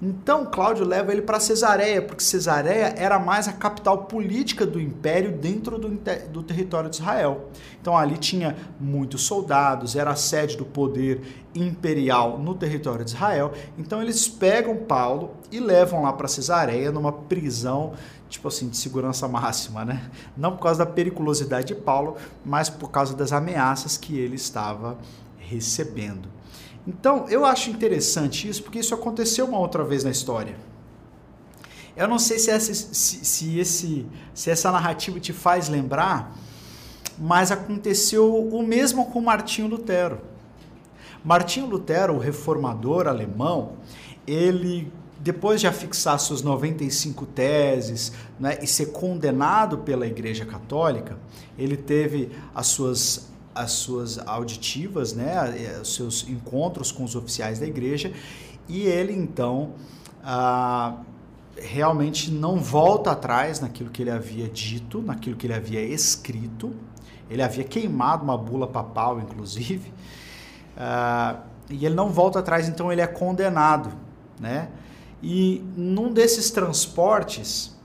Então 0.00 0.46
Cláudio 0.46 0.84
leva 0.84 1.12
ele 1.12 1.22
para 1.22 1.40
Cesareia, 1.40 2.02
porque 2.02 2.22
Cesareia 2.22 2.94
era 2.96 3.18
mais 3.18 3.48
a 3.48 3.52
capital 3.52 4.04
política 4.04 4.66
do 4.66 4.80
império 4.80 5.32
dentro 5.32 5.78
do, 5.78 5.88
do 6.30 6.42
território 6.42 6.90
de 6.90 6.96
Israel. 6.96 7.48
Então 7.80 7.96
ali 7.96 8.18
tinha 8.18 8.56
muitos 8.78 9.22
soldados, 9.22 9.96
era 9.96 10.10
a 10.10 10.16
sede 10.16 10.56
do 10.56 10.64
poder 10.64 11.20
imperial 11.54 12.38
no 12.38 12.54
território 12.54 13.04
de 13.04 13.12
Israel. 13.12 13.52
Então 13.78 14.02
eles 14.02 14.28
pegam 14.28 14.76
Paulo 14.76 15.30
e 15.50 15.60
levam 15.60 16.02
lá 16.02 16.12
para 16.12 16.28
Cesareia 16.28 16.90
numa 16.92 17.12
prisão 17.12 17.94
tipo 18.28 18.48
assim, 18.48 18.68
de 18.68 18.76
segurança 18.76 19.26
máxima, 19.28 19.84
né? 19.84 20.10
Não 20.36 20.56
por 20.56 20.64
causa 20.64 20.84
da 20.84 20.90
periculosidade 20.90 21.68
de 21.68 21.74
Paulo, 21.74 22.16
mas 22.44 22.68
por 22.68 22.90
causa 22.90 23.14
das 23.14 23.32
ameaças 23.32 23.96
que 23.96 24.18
ele 24.18 24.36
estava 24.36 24.98
recebendo. 25.38 26.28
Então, 26.86 27.26
eu 27.28 27.44
acho 27.44 27.70
interessante 27.70 28.48
isso, 28.48 28.62
porque 28.62 28.78
isso 28.78 28.94
aconteceu 28.94 29.46
uma 29.46 29.58
outra 29.58 29.82
vez 29.82 30.04
na 30.04 30.10
história. 30.10 30.56
Eu 31.96 32.06
não 32.06 32.18
sei 32.18 32.38
se 32.38 32.50
essa, 32.50 32.72
se, 32.72 33.24
se, 33.24 33.58
esse, 33.58 34.06
se 34.34 34.50
essa 34.50 34.70
narrativa 34.70 35.18
te 35.18 35.32
faz 35.32 35.68
lembrar, 35.68 36.36
mas 37.18 37.50
aconteceu 37.50 38.46
o 38.46 38.62
mesmo 38.62 39.06
com 39.06 39.20
Martinho 39.20 39.66
Lutero. 39.66 40.20
Martinho 41.24 41.66
Lutero, 41.66 42.14
o 42.14 42.18
reformador 42.18 43.08
alemão, 43.08 43.72
ele 44.26 44.92
depois 45.18 45.60
de 45.60 45.66
afixar 45.66 46.18
suas 46.20 46.42
95 46.42 47.26
teses 47.26 48.12
né, 48.38 48.58
e 48.62 48.66
ser 48.66 48.92
condenado 48.92 49.78
pela 49.78 50.06
Igreja 50.06 50.44
Católica, 50.44 51.18
ele 51.58 51.76
teve 51.76 52.30
as 52.54 52.68
suas 52.68 53.26
as 53.56 53.72
suas 53.72 54.18
auditivas, 54.18 55.14
né, 55.14 55.80
os 55.80 55.94
seus 55.94 56.28
encontros 56.28 56.92
com 56.92 57.04
os 57.04 57.16
oficiais 57.16 57.58
da 57.58 57.66
igreja, 57.66 58.12
e 58.68 58.82
ele 58.82 59.12
então 59.12 59.72
ah, 60.22 60.98
realmente 61.56 62.30
não 62.30 62.58
volta 62.58 63.12
atrás 63.12 63.60
naquilo 63.60 63.90
que 63.90 64.02
ele 64.02 64.10
havia 64.10 64.48
dito, 64.48 65.00
naquilo 65.00 65.36
que 65.36 65.46
ele 65.46 65.54
havia 65.54 65.80
escrito. 65.80 66.74
Ele 67.30 67.42
havia 67.42 67.64
queimado 67.64 68.22
uma 68.22 68.38
bula 68.38 68.66
papal, 68.66 69.18
inclusive, 69.18 69.92
ah, 70.76 71.40
e 71.68 71.84
ele 71.84 71.94
não 71.94 72.10
volta 72.10 72.38
atrás, 72.38 72.68
então 72.68 72.92
ele 72.92 73.00
é 73.00 73.06
condenado, 73.06 73.92
né? 74.38 74.68
E 75.22 75.64
num 75.76 76.12
desses 76.12 76.50
transportes 76.50 77.76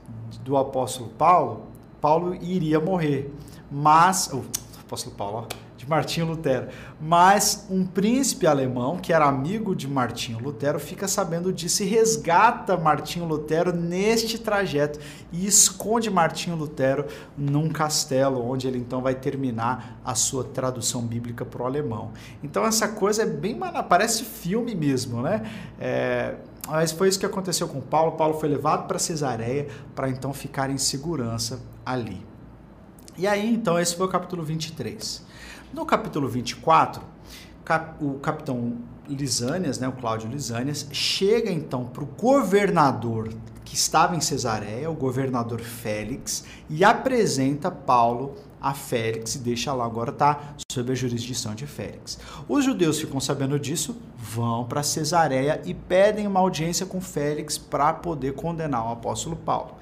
do 0.44 0.56
apóstolo 0.56 1.10
Paulo, 1.10 1.66
Paulo 2.00 2.34
iria 2.34 2.78
morrer, 2.78 3.32
mas 3.70 4.28
o 4.32 4.44
apóstolo 4.80 5.16
Paulo, 5.16 5.48
ó, 5.48 5.61
de 5.82 5.88
Martinho 5.88 6.26
Lutero. 6.26 6.68
Mas 7.00 7.66
um 7.68 7.84
príncipe 7.84 8.46
alemão, 8.46 8.96
que 8.96 9.12
era 9.12 9.26
amigo 9.26 9.74
de 9.74 9.88
Martinho 9.88 10.38
Lutero, 10.38 10.78
fica 10.78 11.08
sabendo 11.08 11.52
disso 11.52 11.82
e 11.82 11.86
resgata 11.86 12.76
Martinho 12.76 13.26
Lutero 13.26 13.72
neste 13.72 14.38
trajeto 14.38 15.00
e 15.32 15.44
esconde 15.44 16.08
Martinho 16.08 16.56
Lutero 16.56 17.06
num 17.36 17.68
castelo, 17.68 18.44
onde 18.48 18.68
ele 18.68 18.78
então 18.78 19.02
vai 19.02 19.14
terminar 19.14 20.00
a 20.04 20.14
sua 20.14 20.44
tradução 20.44 21.02
bíblica 21.02 21.44
para 21.44 21.62
o 21.62 21.66
alemão. 21.66 22.12
Então 22.42 22.64
essa 22.64 22.86
coisa 22.86 23.22
é 23.22 23.26
bem, 23.26 23.58
parece 23.88 24.24
filme 24.24 24.74
mesmo, 24.74 25.20
né? 25.20 25.42
É, 25.80 26.36
mas 26.68 26.92
foi 26.92 27.08
isso 27.08 27.18
que 27.18 27.26
aconteceu 27.26 27.66
com 27.66 27.80
Paulo. 27.80 28.12
Paulo 28.12 28.38
foi 28.38 28.48
levado 28.48 28.86
para 28.86 29.00
Cesareia 29.00 29.66
para 29.96 30.08
então 30.08 30.32
ficar 30.32 30.70
em 30.70 30.78
segurança 30.78 31.60
ali. 31.84 32.24
E 33.18 33.26
aí, 33.26 33.52
então, 33.52 33.78
esse 33.78 33.94
foi 33.94 34.06
o 34.06 34.08
capítulo 34.08 34.42
23. 34.42 35.22
No 35.72 35.86
capítulo 35.86 36.28
24, 36.28 37.02
o 37.98 38.18
capitão 38.18 38.76
Lisânias, 39.08 39.78
né, 39.78 39.88
o 39.88 39.92
Cláudio 39.92 40.28
Lisânias, 40.28 40.86
chega 40.92 41.50
então 41.50 41.86
para 41.86 42.02
o 42.02 42.06
governador 42.06 43.30
que 43.64 43.74
estava 43.74 44.14
em 44.14 44.20
Cesareia, 44.20 44.90
o 44.90 44.94
governador 44.94 45.62
Félix, 45.62 46.44
e 46.68 46.84
apresenta 46.84 47.70
Paulo 47.70 48.34
a 48.60 48.74
Félix 48.74 49.34
e 49.36 49.38
deixa 49.38 49.72
lá 49.72 49.86
agora 49.86 50.12
tá 50.12 50.54
sob 50.70 50.92
a 50.92 50.94
jurisdição 50.94 51.54
de 51.54 51.66
Félix. 51.66 52.18
Os 52.46 52.66
judeus 52.66 53.00
ficam 53.00 53.18
sabendo 53.18 53.58
disso, 53.58 53.96
vão 54.18 54.66
para 54.66 54.82
Cesareia 54.82 55.62
e 55.64 55.72
pedem 55.72 56.26
uma 56.26 56.40
audiência 56.40 56.84
com 56.84 57.00
Félix 57.00 57.56
para 57.56 57.94
poder 57.94 58.34
condenar 58.34 58.86
o 58.86 58.92
apóstolo 58.92 59.36
Paulo. 59.36 59.74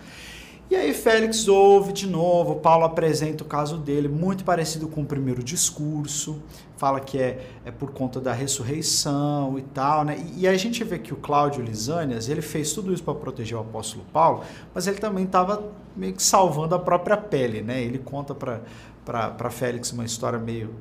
E 0.70 0.76
aí 0.76 0.94
Félix 0.94 1.48
ouve 1.48 1.92
de 1.92 2.06
novo, 2.06 2.60
Paulo 2.60 2.84
apresenta 2.84 3.42
o 3.42 3.46
caso 3.46 3.76
dele, 3.76 4.06
muito 4.06 4.44
parecido 4.44 4.86
com 4.86 5.00
o 5.00 5.04
primeiro 5.04 5.42
discurso, 5.42 6.40
fala 6.76 7.00
que 7.00 7.18
é, 7.18 7.44
é 7.64 7.72
por 7.72 7.90
conta 7.90 8.20
da 8.20 8.32
ressurreição 8.32 9.58
e 9.58 9.62
tal, 9.62 10.04
né? 10.04 10.16
E, 10.36 10.42
e 10.42 10.48
a 10.48 10.56
gente 10.56 10.84
vê 10.84 10.96
que 11.00 11.12
o 11.12 11.16
Cláudio 11.16 11.60
Lisânias, 11.60 12.28
ele 12.28 12.40
fez 12.40 12.72
tudo 12.72 12.94
isso 12.94 13.02
para 13.02 13.16
proteger 13.16 13.58
o 13.58 13.60
apóstolo 13.62 14.04
Paulo, 14.12 14.44
mas 14.72 14.86
ele 14.86 14.98
também 14.98 15.24
estava 15.24 15.60
meio 15.96 16.12
que 16.14 16.22
salvando 16.22 16.72
a 16.72 16.78
própria 16.78 17.16
pele, 17.16 17.62
né? 17.62 17.82
Ele 17.82 17.98
conta 17.98 18.32
para 18.32 19.50
Félix 19.50 19.90
uma 19.90 20.04
história 20.04 20.38
meio 20.38 20.72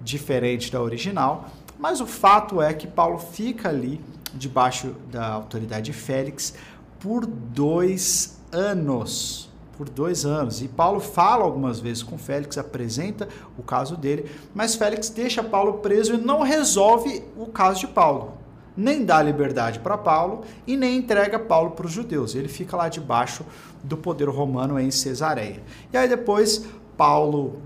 diferente 0.00 0.70
da 0.70 0.80
original, 0.80 1.46
mas 1.76 2.00
o 2.00 2.06
fato 2.06 2.62
é 2.62 2.72
que 2.72 2.86
Paulo 2.86 3.18
fica 3.18 3.68
ali 3.68 4.00
debaixo 4.32 4.94
da 5.10 5.26
autoridade 5.26 5.86
de 5.86 5.92
Félix 5.92 6.54
por 7.00 7.26
dois 7.26 8.38
anos. 8.54 9.50
Por 9.76 9.88
dois 9.88 10.24
anos. 10.24 10.62
E 10.62 10.68
Paulo 10.68 11.00
fala 11.00 11.42
algumas 11.42 11.80
vezes 11.80 12.00
com 12.00 12.16
Félix, 12.16 12.56
apresenta 12.56 13.28
o 13.58 13.62
caso 13.62 13.96
dele, 13.96 14.30
mas 14.54 14.76
Félix 14.76 15.10
deixa 15.10 15.42
Paulo 15.42 15.74
preso 15.78 16.14
e 16.14 16.16
não 16.16 16.42
resolve 16.42 17.24
o 17.36 17.46
caso 17.46 17.80
de 17.80 17.88
Paulo. 17.88 18.34
Nem 18.76 19.04
dá 19.04 19.20
liberdade 19.20 19.80
para 19.80 19.98
Paulo 19.98 20.42
e 20.64 20.76
nem 20.76 20.98
entrega 20.98 21.40
Paulo 21.40 21.72
para 21.72 21.86
os 21.86 21.92
judeus. 21.92 22.36
Ele 22.36 22.46
fica 22.46 22.76
lá 22.76 22.88
debaixo 22.88 23.44
do 23.82 23.96
poder 23.96 24.28
romano 24.28 24.78
em 24.78 24.92
Cesareia. 24.92 25.60
E 25.92 25.96
aí 25.96 26.08
depois 26.08 26.64
Paulo, 26.96 27.60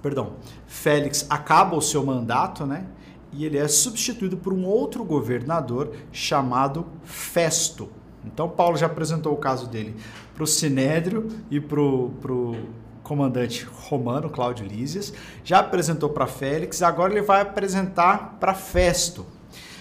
perdão, 0.00 0.34
Félix 0.66 1.26
acaba 1.28 1.76
o 1.76 1.82
seu 1.82 2.04
mandato, 2.04 2.64
né? 2.64 2.86
E 3.32 3.44
ele 3.44 3.58
é 3.58 3.68
substituído 3.68 4.36
por 4.36 4.52
um 4.52 4.64
outro 4.64 5.04
governador 5.04 5.92
chamado 6.10 6.86
Festo. 7.04 7.88
Então 8.24 8.48
Paulo 8.48 8.76
já 8.76 8.86
apresentou 8.86 9.32
o 9.32 9.38
caso 9.38 9.66
dele 9.66 9.96
para 10.34 10.44
o 10.44 10.46
Sinédrio 10.46 11.28
e 11.50 11.60
para 11.60 11.80
o 11.80 12.56
comandante 13.02 13.64
romano, 13.64 14.30
Cláudio 14.30 14.66
Lísias, 14.66 15.12
já 15.44 15.58
apresentou 15.58 16.08
para 16.10 16.26
Félix, 16.26 16.82
agora 16.82 17.12
ele 17.12 17.22
vai 17.22 17.42
apresentar 17.42 18.38
para 18.40 18.54
Festo. 18.54 19.26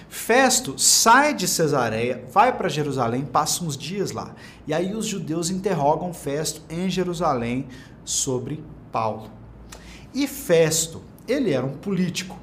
Festo 0.09 0.77
sai 0.77 1.33
de 1.33 1.47
Cesareia, 1.47 2.25
vai 2.33 2.55
para 2.55 2.67
Jerusalém, 2.67 3.23
passa 3.23 3.63
uns 3.63 3.77
dias 3.77 4.11
lá. 4.11 4.35
E 4.67 4.73
aí 4.73 4.93
os 4.93 5.05
judeus 5.05 5.49
interrogam 5.49 6.13
Festo 6.13 6.61
em 6.69 6.89
Jerusalém 6.89 7.67
sobre 8.03 8.61
Paulo. 8.91 9.29
E 10.13 10.27
Festo, 10.27 11.01
ele 11.25 11.51
era 11.53 11.65
um 11.65 11.77
político, 11.77 12.37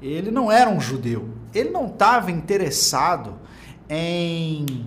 ele 0.00 0.30
não 0.30 0.52
era 0.52 0.70
um 0.70 0.80
judeu, 0.80 1.28
ele 1.52 1.70
não 1.70 1.86
estava 1.86 2.30
interessado 2.30 3.34
em 3.90 4.86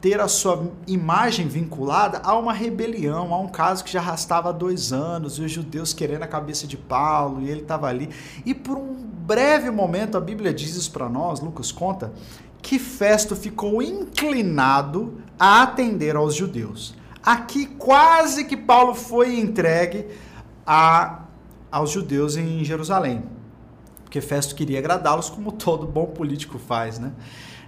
ter 0.00 0.20
a 0.20 0.26
sua 0.26 0.72
imagem 0.86 1.46
vinculada 1.46 2.20
a 2.24 2.36
uma 2.36 2.52
rebelião, 2.52 3.32
a 3.32 3.38
um 3.38 3.46
caso 3.46 3.84
que 3.84 3.92
já 3.92 4.00
arrastava 4.00 4.52
dois 4.52 4.92
anos, 4.92 5.38
e 5.38 5.42
os 5.42 5.52
judeus 5.52 5.92
querendo 5.92 6.24
a 6.24 6.26
cabeça 6.26 6.66
de 6.66 6.76
Paulo, 6.76 7.40
e 7.40 7.48
ele 7.48 7.60
estava 7.60 7.86
ali. 7.86 8.10
E 8.44 8.52
por 8.52 8.76
um 8.76 8.94
breve 8.94 9.70
momento, 9.70 10.16
a 10.16 10.20
Bíblia 10.20 10.52
diz 10.52 10.74
isso 10.74 10.90
para 10.90 11.08
nós, 11.08 11.40
Lucas 11.40 11.70
conta, 11.70 12.12
que 12.60 12.78
Festo 12.80 13.36
ficou 13.36 13.80
inclinado 13.80 15.22
a 15.38 15.62
atender 15.62 16.16
aos 16.16 16.34
judeus. 16.34 16.94
Aqui 17.22 17.66
quase 17.66 18.44
que 18.44 18.56
Paulo 18.56 18.94
foi 18.94 19.38
entregue 19.38 20.06
a, 20.66 21.26
aos 21.70 21.90
judeus 21.90 22.36
em 22.36 22.64
Jerusalém, 22.64 23.22
porque 24.02 24.20
Festo 24.20 24.54
queria 24.54 24.80
agradá-los 24.80 25.30
como 25.30 25.52
todo 25.52 25.86
bom 25.86 26.06
político 26.06 26.58
faz, 26.58 26.98
né? 26.98 27.12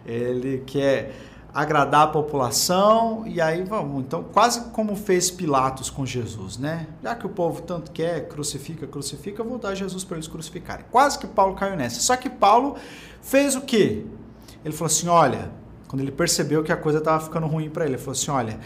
Ele 0.04 0.64
quer 0.66 1.31
agradar 1.54 2.02
a 2.02 2.06
população 2.06 3.24
e 3.26 3.40
aí 3.40 3.62
vamos. 3.62 4.02
Então, 4.02 4.24
quase 4.24 4.70
como 4.70 4.96
fez 4.96 5.30
Pilatos 5.30 5.90
com 5.90 6.06
Jesus, 6.06 6.56
né? 6.56 6.86
Já 7.02 7.14
que 7.14 7.26
o 7.26 7.28
povo 7.28 7.62
tanto 7.62 7.90
quer, 7.90 8.28
crucifica, 8.28 8.86
crucifica, 8.86 9.42
eu 9.42 9.48
vou 9.48 9.58
dar 9.58 9.74
Jesus 9.74 10.02
para 10.02 10.16
eles 10.16 10.28
crucificarem. 10.28 10.84
Quase 10.90 11.18
que 11.18 11.26
Paulo 11.26 11.54
caiu 11.54 11.76
nessa. 11.76 12.00
Só 12.00 12.16
que 12.16 12.30
Paulo 12.30 12.76
fez 13.20 13.54
o 13.54 13.60
quê? 13.60 14.06
Ele 14.64 14.74
falou 14.74 14.86
assim: 14.86 15.08
olha, 15.08 15.50
quando 15.88 16.00
ele 16.00 16.12
percebeu 16.12 16.62
que 16.62 16.72
a 16.72 16.76
coisa 16.76 16.98
estava 16.98 17.22
ficando 17.22 17.46
ruim 17.46 17.68
para 17.68 17.84
ele, 17.84 17.94
ele 17.94 18.00
falou 18.00 18.12
assim: 18.12 18.30
olha, 18.30 18.58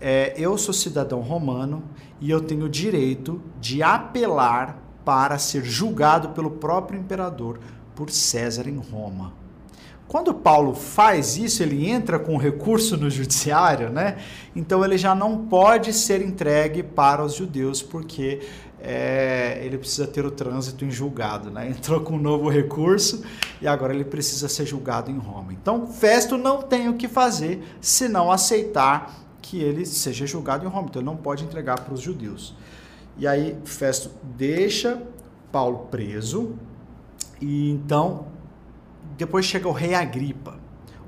é, 0.00 0.34
eu 0.36 0.58
sou 0.58 0.74
cidadão 0.74 1.20
romano 1.20 1.84
e 2.20 2.28
eu 2.28 2.40
tenho 2.40 2.64
o 2.64 2.68
direito 2.68 3.40
de 3.60 3.84
apelar 3.84 4.82
para 5.04 5.38
ser 5.38 5.64
julgado 5.64 6.30
pelo 6.30 6.50
próprio 6.50 6.98
imperador 6.98 7.60
por 7.94 8.10
César 8.10 8.68
em 8.68 8.78
Roma. 8.78 9.41
Quando 10.12 10.34
Paulo 10.34 10.74
faz 10.74 11.38
isso, 11.38 11.62
ele 11.62 11.88
entra 11.88 12.18
com 12.18 12.36
recurso 12.36 12.98
no 12.98 13.08
judiciário, 13.08 13.88
né? 13.88 14.18
Então 14.54 14.84
ele 14.84 14.98
já 14.98 15.14
não 15.14 15.46
pode 15.46 15.90
ser 15.94 16.20
entregue 16.20 16.82
para 16.82 17.24
os 17.24 17.32
judeus, 17.32 17.80
porque 17.80 18.42
é, 18.78 19.58
ele 19.64 19.78
precisa 19.78 20.06
ter 20.06 20.26
o 20.26 20.30
trânsito 20.30 20.84
em 20.84 20.90
julgado, 20.90 21.50
né? 21.50 21.66
Entrou 21.72 22.02
com 22.02 22.16
um 22.16 22.18
novo 22.18 22.50
recurso 22.50 23.24
e 23.58 23.66
agora 23.66 23.94
ele 23.94 24.04
precisa 24.04 24.50
ser 24.50 24.66
julgado 24.66 25.10
em 25.10 25.16
Roma. 25.16 25.50
Então 25.50 25.86
Festo 25.86 26.36
não 26.36 26.60
tem 26.60 26.90
o 26.90 26.94
que 26.98 27.08
fazer 27.08 27.64
senão 27.80 28.30
aceitar 28.30 29.18
que 29.40 29.62
ele 29.62 29.86
seja 29.86 30.26
julgado 30.26 30.66
em 30.66 30.68
Roma. 30.68 30.88
Então 30.90 31.00
ele 31.00 31.06
não 31.06 31.16
pode 31.16 31.42
entregar 31.42 31.80
para 31.80 31.94
os 31.94 32.02
judeus. 32.02 32.54
E 33.16 33.26
aí 33.26 33.56
Festo 33.64 34.10
deixa 34.22 35.02
Paulo 35.50 35.86
preso 35.90 36.52
e 37.40 37.70
então 37.70 38.26
depois 39.16 39.44
chega 39.44 39.68
o 39.68 39.72
rei 39.72 39.94
Agripa. 39.94 40.58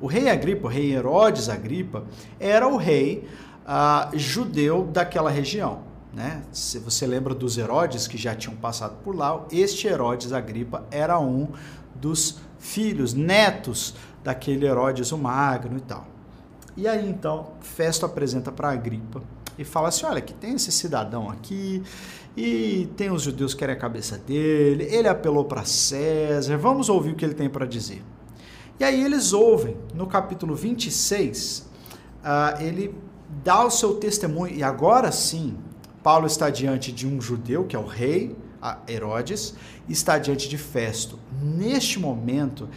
O 0.01 0.07
rei 0.07 0.29
Agripa, 0.29 0.67
o 0.67 0.71
rei 0.71 0.93
Herodes 0.93 1.49
Agripa, 1.49 2.05
era 2.39 2.69
o 2.69 2.77
rei 2.77 3.29
uh, 3.65 4.17
judeu 4.17 4.85
daquela 4.85 5.31
região. 5.31 5.83
Né? 6.13 6.43
Se 6.53 6.79
você 6.79 7.07
lembra 7.07 7.35
dos 7.35 7.59
Herodes 7.59 8.07
que 8.07 8.17
já 8.17 8.35
tinham 8.35 8.57
passado 8.57 8.97
por 9.03 9.17
lá, 9.17 9.45
este 9.51 9.89
Herodes 9.89 10.33
Agripa 10.33 10.85
era 10.91 11.19
um 11.19 11.49
dos 11.95 12.39
filhos, 12.59 13.15
netos 13.15 13.95
daquele 14.23 14.67
Herodes 14.67 15.11
o 15.13 15.19
Magno 15.19 15.77
e 15.77 15.81
tal. 15.81 16.07
E 16.77 16.89
aí 16.89 17.09
então 17.09 17.53
Festo 17.61 18.07
apresenta 18.07 18.53
para 18.53 18.71
Agripa 18.71 19.23
e 19.59 19.65
fala 19.65 19.89
assim: 19.89 20.07
olha, 20.07 20.21
que 20.21 20.33
tem 20.33 20.55
esse 20.55 20.73
cidadão 20.73 21.31
aqui 21.31 21.83
e 22.37 22.89
tem 22.97 23.11
os 23.11 23.23
judeus 23.23 23.55
que 23.55 23.61
querem 23.61 23.75
a 23.75 23.79
cabeça 23.79 24.19
dele, 24.19 24.85
ele 24.85 25.09
apelou 25.09 25.45
para 25.45 25.65
César, 25.65 26.57
vamos 26.57 26.89
ouvir 26.89 27.13
o 27.13 27.15
que 27.15 27.25
ele 27.25 27.35
tem 27.35 27.49
para 27.49 27.67
dizer. 27.67 28.03
E 28.79 28.83
aí 28.83 29.05
eles 29.05 29.33
ouvem, 29.33 29.77
no 29.95 30.07
capítulo 30.07 30.55
26, 30.55 31.59
uh, 31.59 31.65
ah, 32.25 32.55
ele 32.59 32.93
dá 33.45 33.65
o 33.65 33.71
seu 33.71 33.95
testemunho, 33.95 34.53
e 34.53 34.65
agora 34.65 35.13
sim, 35.13 35.57
Paulo 36.03 36.27
está 36.27 36.51
diante 36.51 36.91
de 36.91 37.07
um 37.07 37.21
judeu, 37.21 37.65
que 37.65 37.77
é 37.77 37.79
o 37.79 37.87
rei 37.87 38.37
Herodes, 38.89 39.55
está 39.89 40.19
diante 40.19 40.49
de 40.49 40.57
Festo. 40.57 41.19
Neste 41.41 41.99
momento, 41.99 42.69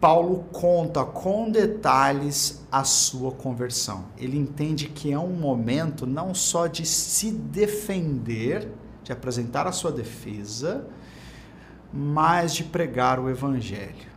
Paulo 0.00 0.44
conta 0.52 1.04
com 1.04 1.50
detalhes 1.50 2.64
a 2.70 2.84
sua 2.84 3.32
conversão. 3.32 4.04
Ele 4.16 4.38
entende 4.38 4.86
que 4.86 5.12
é 5.12 5.18
um 5.18 5.32
momento 5.32 6.06
não 6.06 6.34
só 6.34 6.66
de 6.66 6.86
se 6.86 7.32
defender, 7.32 8.68
de 9.02 9.12
apresentar 9.12 9.66
a 9.66 9.72
sua 9.72 9.90
defesa, 9.90 10.86
mas 11.92 12.54
de 12.54 12.62
pregar 12.62 13.18
o 13.18 13.28
evangelho. 13.28 14.08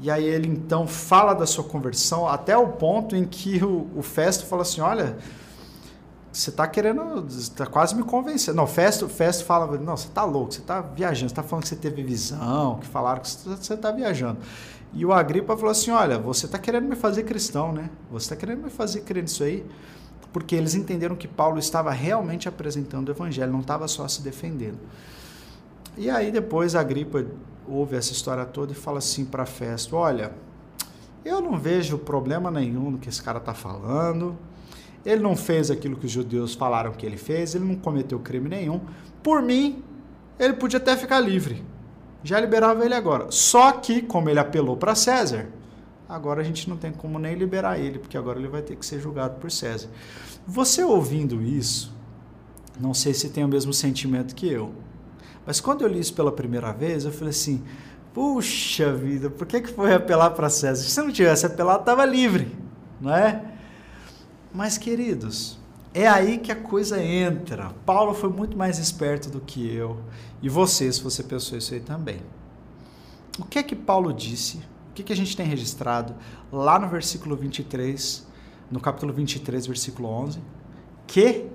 E 0.00 0.10
aí 0.10 0.24
ele 0.24 0.48
então 0.48 0.86
fala 0.86 1.34
da 1.34 1.46
sua 1.46 1.64
conversão 1.64 2.26
até 2.26 2.56
o 2.56 2.68
ponto 2.68 3.14
em 3.14 3.24
que 3.24 3.62
o, 3.62 3.88
o 3.94 4.02
Festo 4.02 4.44
fala 4.46 4.62
assim: 4.62 4.80
olha 4.80 5.16
você 6.34 6.50
está 6.50 6.66
querendo, 6.66 7.24
está 7.28 7.64
quase 7.64 7.94
me 7.94 8.02
convencendo. 8.02 8.56
Não, 8.56 8.66
Festo, 8.66 9.08
Festo 9.08 9.44
fala, 9.44 9.78
não, 9.78 9.96
você 9.96 10.08
está 10.08 10.24
louco, 10.24 10.52
você 10.52 10.60
está 10.60 10.80
viajando, 10.80 11.28
você 11.28 11.32
está 11.32 11.44
falando 11.44 11.62
que 11.62 11.68
você 11.68 11.76
teve 11.76 12.02
visão, 12.02 12.78
que 12.80 12.88
falaram 12.88 13.22
que 13.22 13.28
você 13.28 13.74
está 13.74 13.92
viajando. 13.92 14.38
E 14.92 15.06
o 15.06 15.12
Agripa 15.12 15.56
falou 15.56 15.70
assim, 15.70 15.92
olha, 15.92 16.18
você 16.18 16.46
está 16.46 16.58
querendo 16.58 16.88
me 16.88 16.96
fazer 16.96 17.22
cristão, 17.22 17.72
né? 17.72 17.88
Você 18.10 18.26
está 18.26 18.36
querendo 18.36 18.64
me 18.64 18.70
fazer 18.70 19.02
crer 19.02 19.22
nisso 19.22 19.44
aí? 19.44 19.64
Porque 20.32 20.56
eles 20.56 20.74
entenderam 20.74 21.14
que 21.14 21.28
Paulo 21.28 21.58
estava 21.60 21.92
realmente 21.92 22.48
apresentando 22.48 23.08
o 23.08 23.12
evangelho, 23.12 23.52
não 23.52 23.60
estava 23.60 23.86
só 23.86 24.06
se 24.08 24.20
defendendo. 24.20 24.78
E 25.96 26.10
aí 26.10 26.32
depois 26.32 26.74
a 26.74 26.80
Agripa 26.80 27.24
ouve 27.68 27.94
essa 27.96 28.10
história 28.10 28.44
toda 28.44 28.72
e 28.72 28.74
fala 28.74 28.98
assim 28.98 29.24
para 29.24 29.46
Festo, 29.46 29.94
olha, 29.94 30.32
eu 31.24 31.40
não 31.40 31.56
vejo 31.56 31.96
problema 31.96 32.50
nenhum 32.50 32.90
no 32.90 32.98
que 32.98 33.08
esse 33.08 33.22
cara 33.22 33.38
está 33.38 33.54
falando, 33.54 34.36
ele 35.04 35.22
não 35.22 35.36
fez 35.36 35.70
aquilo 35.70 35.96
que 35.96 36.06
os 36.06 36.12
judeus 36.12 36.54
falaram 36.54 36.92
que 36.92 37.04
ele 37.04 37.16
fez, 37.16 37.54
ele 37.54 37.64
não 37.64 37.76
cometeu 37.76 38.18
crime 38.18 38.48
nenhum. 38.48 38.80
Por 39.22 39.42
mim, 39.42 39.82
ele 40.38 40.54
podia 40.54 40.78
até 40.78 40.96
ficar 40.96 41.20
livre. 41.20 41.62
Já 42.22 42.40
liberava 42.40 42.84
ele 42.84 42.94
agora. 42.94 43.26
Só 43.30 43.72
que, 43.72 44.00
como 44.00 44.30
ele 44.30 44.38
apelou 44.38 44.76
para 44.76 44.94
César, 44.94 45.48
agora 46.08 46.40
a 46.40 46.44
gente 46.44 46.68
não 46.68 46.76
tem 46.76 46.90
como 46.90 47.18
nem 47.18 47.34
liberar 47.34 47.78
ele, 47.78 47.98
porque 47.98 48.16
agora 48.16 48.38
ele 48.38 48.48
vai 48.48 48.62
ter 48.62 48.76
que 48.76 48.86
ser 48.86 49.00
julgado 49.00 49.38
por 49.38 49.50
César. 49.50 49.88
Você 50.46 50.82
ouvindo 50.82 51.42
isso, 51.42 51.94
não 52.80 52.94
sei 52.94 53.12
se 53.12 53.28
tem 53.28 53.44
o 53.44 53.48
mesmo 53.48 53.72
sentimento 53.72 54.34
que 54.34 54.48
eu, 54.48 54.72
mas 55.46 55.60
quando 55.60 55.82
eu 55.82 55.88
li 55.88 56.00
isso 56.00 56.14
pela 56.14 56.32
primeira 56.32 56.72
vez, 56.72 57.04
eu 57.04 57.12
falei 57.12 57.30
assim: 57.30 57.62
puxa 58.12 58.92
vida, 58.92 59.28
por 59.28 59.46
que, 59.46 59.60
que 59.60 59.68
foi 59.68 59.92
apelar 59.92 60.30
para 60.30 60.48
César? 60.48 60.82
Se 60.82 61.00
não 61.00 61.12
tivesse 61.12 61.44
apelado, 61.44 61.80
estava 61.80 62.04
livre, 62.04 62.56
não 63.00 63.14
é? 63.14 63.53
Mas, 64.54 64.78
queridos, 64.78 65.58
é 65.92 66.06
aí 66.06 66.38
que 66.38 66.52
a 66.52 66.56
coisa 66.56 67.02
entra. 67.02 67.74
Paulo 67.84 68.14
foi 68.14 68.30
muito 68.30 68.56
mais 68.56 68.78
esperto 68.78 69.28
do 69.28 69.40
que 69.40 69.66
eu. 69.66 69.98
E 70.40 70.48
você, 70.48 70.92
se 70.92 71.02
você 71.02 71.24
pensou 71.24 71.58
isso 71.58 71.74
aí 71.74 71.80
também. 71.80 72.20
O 73.36 73.44
que 73.44 73.58
é 73.58 73.64
que 73.64 73.74
Paulo 73.74 74.12
disse? 74.12 74.58
O 74.90 74.94
que, 74.94 75.02
é 75.02 75.04
que 75.06 75.12
a 75.12 75.16
gente 75.16 75.36
tem 75.36 75.44
registrado 75.44 76.14
lá 76.52 76.78
no 76.78 76.88
versículo 76.88 77.34
23, 77.34 78.24
no 78.70 78.78
capítulo 78.78 79.12
23, 79.12 79.66
versículo 79.66 80.08
11? 80.08 80.40
Que 81.04 81.50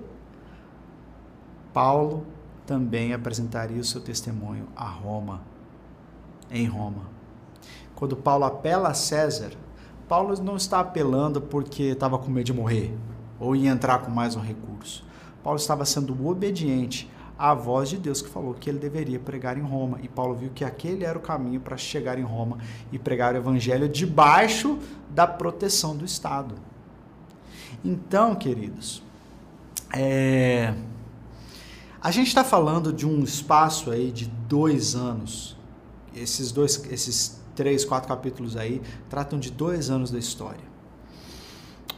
Paulo 1.72 2.26
também 2.66 3.14
apresentaria 3.14 3.80
o 3.80 3.84
seu 3.84 4.02
testemunho 4.02 4.68
a 4.76 4.84
Roma, 4.84 5.40
em 6.50 6.66
Roma. 6.66 7.08
Quando 7.94 8.14
Paulo 8.14 8.44
apela 8.44 8.90
a 8.90 8.94
César, 8.94 9.52
Paulo 10.10 10.34
não 10.42 10.56
está 10.56 10.80
apelando 10.80 11.40
porque 11.40 11.84
estava 11.84 12.18
com 12.18 12.28
medo 12.32 12.46
de 12.46 12.52
morrer 12.52 12.92
ou 13.38 13.54
ia 13.54 13.70
entrar 13.70 14.00
com 14.00 14.10
mais 14.10 14.34
um 14.34 14.40
recurso. 14.40 15.04
Paulo 15.40 15.56
estava 15.56 15.84
sendo 15.84 16.26
obediente 16.26 17.08
à 17.38 17.54
voz 17.54 17.90
de 17.90 17.96
Deus 17.96 18.20
que 18.20 18.28
falou 18.28 18.52
que 18.52 18.68
ele 18.68 18.80
deveria 18.80 19.20
pregar 19.20 19.56
em 19.56 19.62
Roma. 19.62 20.00
E 20.02 20.08
Paulo 20.08 20.34
viu 20.34 20.50
que 20.52 20.64
aquele 20.64 21.04
era 21.04 21.16
o 21.16 21.20
caminho 21.20 21.60
para 21.60 21.76
chegar 21.76 22.18
em 22.18 22.24
Roma 22.24 22.58
e 22.90 22.98
pregar 22.98 23.34
o 23.34 23.36
evangelho 23.36 23.88
debaixo 23.88 24.80
da 25.08 25.28
proteção 25.28 25.96
do 25.96 26.04
Estado. 26.04 26.56
Então, 27.84 28.34
queridos, 28.34 29.04
é... 29.94 30.74
a 32.02 32.10
gente 32.10 32.26
está 32.26 32.42
falando 32.42 32.92
de 32.92 33.06
um 33.06 33.22
espaço 33.22 33.92
aí 33.92 34.10
de 34.10 34.26
dois 34.26 34.96
anos. 34.96 35.56
Esses 36.12 36.50
dois, 36.50 36.84
esses 36.90 37.39
três, 37.60 37.84
quatro 37.84 38.08
capítulos 38.08 38.56
aí, 38.56 38.80
tratam 39.10 39.38
de 39.38 39.50
dois 39.50 39.90
anos 39.90 40.10
da 40.10 40.18
história. 40.18 40.64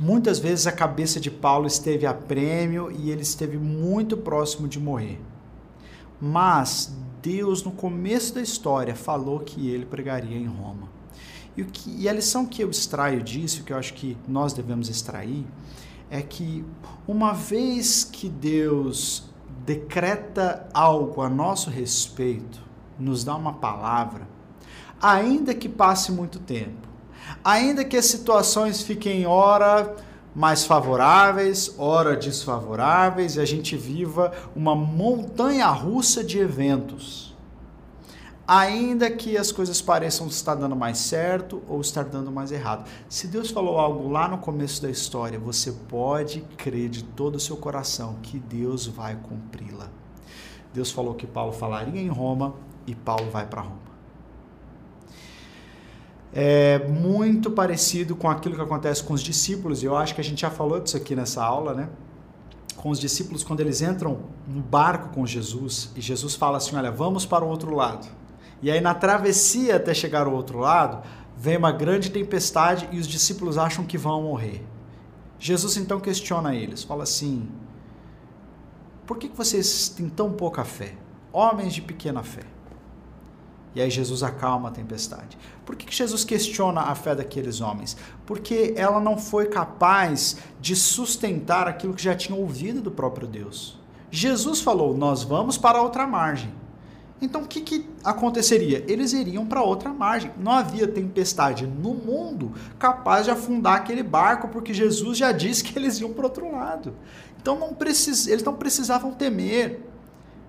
Muitas 0.01 0.41
vezes 0.41 0.67
a 0.67 0.73
cabeça 0.73 1.21
de 1.21 1.31
Paulo 1.31 1.69
esteve 1.69 2.05
a 2.05 2.13
prêmio 2.13 2.91
e 2.91 3.13
ele 3.13 3.23
esteve 3.23 3.57
muito 3.57 4.17
próximo 4.17 4.67
de 4.67 4.81
morrer. 4.81 5.21
Mas 6.21 6.93
Deus, 7.23 7.63
no 7.63 7.71
começo 7.71 8.35
da 8.35 8.43
história, 8.43 8.97
falou 8.97 9.39
que 9.39 9.71
ele 9.71 9.87
pregaria 9.87 10.37
em 10.37 10.47
Roma. 10.47 10.89
E, 11.57 11.63
que, 11.63 11.95
e 11.97 12.09
a 12.09 12.13
lição 12.13 12.45
que 12.45 12.65
eu 12.65 12.69
extraio 12.69 13.23
disso, 13.23 13.63
que 13.63 13.73
eu 13.73 13.77
acho 13.77 13.95
que 13.95 14.17
nós 14.27 14.53
devemos 14.53 14.89
extrair, 14.89 15.47
é 16.11 16.21
que 16.23 16.65
uma 17.07 17.33
vez 17.33 18.03
que 18.03 18.29
Deus 18.29 19.31
decreta 19.65 20.69
algo 20.75 21.23
a 21.23 21.31
nosso 21.31 21.71
respeito, 21.71 22.61
nos 22.99 23.23
dá 23.23 23.37
uma 23.37 23.53
palavra, 23.53 24.27
ainda 25.03 25.53
que 25.53 25.69
passe 25.69 26.13
muito 26.13 26.39
tempo, 26.39 26.89
ainda 27.43 27.85
que 27.85 27.97
as 27.97 28.07
situações 28.07 28.83
fiquem 28.83 29.27
ora 29.27 29.97
mais 30.35 30.65
favoráveis, 30.65 31.75
ora 31.77 32.17
desfavoráveis, 32.17 33.35
e 33.35 33.41
a 33.41 33.45
gente 33.45 33.77
viva 33.77 34.33
uma 34.55 34.75
montanha 34.75 35.67
russa 35.67 36.23
de 36.23 36.39
eventos. 36.39 37.33
Ainda 38.47 39.11
que 39.11 39.37
as 39.37 39.53
coisas 39.53 39.81
pareçam 39.81 40.27
estar 40.27 40.55
dando 40.55 40.75
mais 40.75 40.99
certo 40.99 41.63
ou 41.69 41.81
estar 41.81 42.05
dando 42.05 42.31
mais 42.31 42.51
errado. 42.51 42.89
Se 43.09 43.27
Deus 43.27 43.51
falou 43.51 43.79
algo 43.79 44.09
lá 44.09 44.27
no 44.29 44.39
começo 44.39 44.83
da 44.83 44.91
história, 44.91 45.39
você 45.39 45.73
pode 45.73 46.41
crer 46.57 46.89
de 46.89 47.05
todo 47.05 47.37
o 47.37 47.41
seu 47.41 47.57
coração 47.57 48.17
que 48.23 48.39
Deus 48.39 48.87
vai 48.87 49.17
cumpri-la. 49.17 49.89
Deus 50.75 50.91
falou 50.91 51.15
que 51.15 51.27
Paulo 51.27 51.53
falaria 51.53 52.01
em 52.01 52.09
Roma 52.09 52.55
e 52.87 52.95
Paulo 52.95 53.31
vai 53.31 53.47
para 53.47 53.63
Roma 53.63 53.92
é 56.33 56.79
muito 56.89 57.51
parecido 57.51 58.17
com 58.17 58.29
aquilo 58.29 58.55
que 58.55 58.61
acontece 58.61 59.03
com 59.03 59.13
os 59.13 59.21
discípulos, 59.21 59.83
e 59.83 59.87
eu 59.87 59.97
acho 59.97 60.15
que 60.15 60.21
a 60.21 60.25
gente 60.25 60.41
já 60.41 60.51
falou 60.51 60.81
disso 60.81 60.97
aqui 60.97 61.15
nessa 61.15 61.45
aula, 61.45 61.75
né? 61.75 61.89
Com 62.77 62.89
os 62.91 62.99
discípulos, 62.99 63.45
quando 63.45 63.61
eles 63.61 63.83
entram 63.83 64.21
no 64.49 64.63
barco 64.63 65.11
com 65.11 65.27
Jesus, 65.27 65.91
e 65.95 66.01
Jesus 66.01 66.35
fala 66.35 66.57
assim: 66.57 66.75
Olha, 66.75 66.91
vamos 66.91 67.27
para 67.27 67.45
o 67.45 67.49
outro 67.49 67.75
lado. 67.75 68.09
E 68.63 68.71
aí, 68.71 68.81
na 68.81 68.95
travessia 68.95 69.77
até 69.77 69.93
chegar 69.93 70.27
ao 70.27 70.33
outro 70.33 70.59
lado, 70.59 71.07
vem 71.37 71.57
uma 71.57 71.71
grande 71.71 72.11
tempestade 72.11 72.89
e 72.91 72.99
os 72.99 73.07
discípulos 73.07 73.59
acham 73.59 73.85
que 73.85 73.99
vão 73.99 74.23
morrer. 74.23 74.65
Jesus 75.39 75.77
então 75.77 76.01
questiona 76.01 76.55
eles, 76.55 76.83
fala 76.83 77.03
assim: 77.03 77.49
Por 79.07 79.19
que 79.19 79.29
vocês 79.29 79.91
têm 79.91 80.09
tão 80.09 80.33
pouca 80.33 80.65
fé? 80.65 80.95
Homens 81.33 81.75
de 81.75 81.83
pequena 81.83 82.23
fé. 82.23 82.52
E 83.75 83.81
aí 83.81 83.91
Jesus 83.91 84.23
acalma 84.23 84.69
a 84.69 84.73
tempestade. 84.73 85.39
Por 85.65 85.77
que 85.77 85.95
Jesus 85.95 86.25
questiona 86.25 86.83
a 86.83 86.95
fé 86.95 87.15
daqueles 87.15 87.61
homens? 87.61 87.97
Porque 88.27 88.75
ela 88.77 89.01
não 89.01 89.17
foi 89.17 89.47
capaz 89.47 90.37
de 90.61 90.77
sustentar 90.77 91.67
aquilo 91.67 91.95
que 91.95 92.03
já 92.03 92.15
tinha 92.15 92.37
ouvido 92.39 92.83
do 92.83 92.91
próprio 92.91 93.27
Deus. 93.27 93.79
Jesus 94.11 94.61
falou: 94.61 94.97
Nós 94.97 95.23
vamos 95.23 95.57
para 95.57 95.81
outra 95.81 96.07
margem. 96.07 96.53
Então 97.23 97.43
o 97.43 97.47
que, 97.47 97.61
que 97.61 97.89
aconteceria? 98.03 98.85
Eles 98.89 99.13
iriam 99.13 99.47
para 99.47 99.63
outra 99.63 99.91
margem. 99.91 100.33
Não 100.37 100.51
havia 100.51 100.89
tempestade 100.89 101.65
no 101.65 101.95
mundo 101.95 102.53
capaz 102.81 103.25
de 103.25 103.31
afundar 103.31 103.77
aquele 103.77 104.03
barco, 104.03 104.49
porque 104.49 104.75
Jesus 104.75 105.17
já 105.17 105.31
disse 105.31 105.63
que 105.63 105.79
eles 105.79 106.01
iam 106.01 106.13
para 106.13 106.25
outro 106.25 106.51
lado. 106.51 106.93
Então 107.41 107.57
não 107.57 107.75
precis... 107.75 108.27
eles 108.27 108.43
não 108.43 108.55
precisavam 108.55 109.13
temer. 109.13 109.81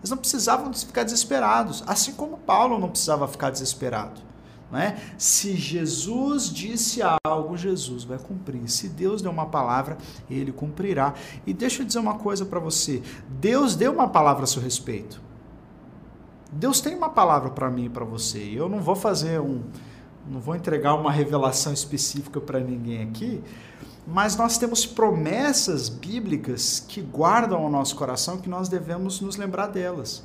Eles 0.03 0.09
não 0.09 0.17
precisavam 0.17 0.73
ficar 0.73 1.03
desesperados. 1.03 1.81
Assim 1.87 2.11
como 2.11 2.37
Paulo 2.37 2.77
não 2.77 2.89
precisava 2.89 3.25
ficar 3.25 3.51
desesperado. 3.51 4.19
Né? 4.69 4.99
Se 5.17 5.55
Jesus 5.55 6.49
disse 6.49 6.99
algo, 7.23 7.55
Jesus 7.55 8.03
vai 8.03 8.17
cumprir. 8.17 8.69
Se 8.69 8.89
Deus 8.89 9.21
deu 9.21 9.31
uma 9.31 9.45
palavra, 9.45 9.97
ele 10.29 10.51
cumprirá. 10.51 11.13
E 11.47 11.53
deixa 11.53 11.81
eu 11.81 11.85
dizer 11.85 11.99
uma 11.99 12.15
coisa 12.15 12.43
para 12.43 12.59
você: 12.59 13.01
Deus 13.29 13.77
deu 13.77 13.93
uma 13.93 14.09
palavra 14.09 14.43
a 14.43 14.47
seu 14.47 14.61
respeito. 14.61 15.21
Deus 16.51 16.81
tem 16.81 16.95
uma 16.95 17.09
palavra 17.09 17.49
para 17.49 17.69
mim 17.69 17.85
e 17.85 17.89
para 17.89 18.03
você. 18.03 18.39
Eu 18.39 18.67
não 18.67 18.81
vou 18.81 18.95
fazer 18.95 19.39
um. 19.39 19.63
Não 20.29 20.41
vou 20.41 20.55
entregar 20.55 20.95
uma 20.95 21.11
revelação 21.11 21.71
específica 21.71 22.41
para 22.41 22.59
ninguém 22.59 23.03
aqui, 23.03 23.41
mas 24.05 24.35
nós 24.35 24.57
temos 24.57 24.85
promessas 24.85 25.87
bíblicas 25.89 26.83
que 26.85 27.01
guardam 27.01 27.65
o 27.65 27.69
nosso 27.69 27.95
coração 27.95 28.37
que 28.37 28.49
nós 28.49 28.67
devemos 28.67 29.21
nos 29.21 29.37
lembrar 29.37 29.67
delas. 29.67 30.23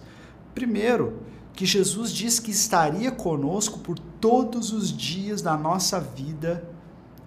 Primeiro, 0.54 1.20
que 1.52 1.66
Jesus 1.66 2.12
diz 2.12 2.38
que 2.38 2.50
estaria 2.50 3.10
conosco 3.10 3.80
por 3.80 3.98
todos 3.98 4.72
os 4.72 4.96
dias 4.96 5.42
da 5.42 5.56
nossa 5.56 6.00
vida 6.00 6.68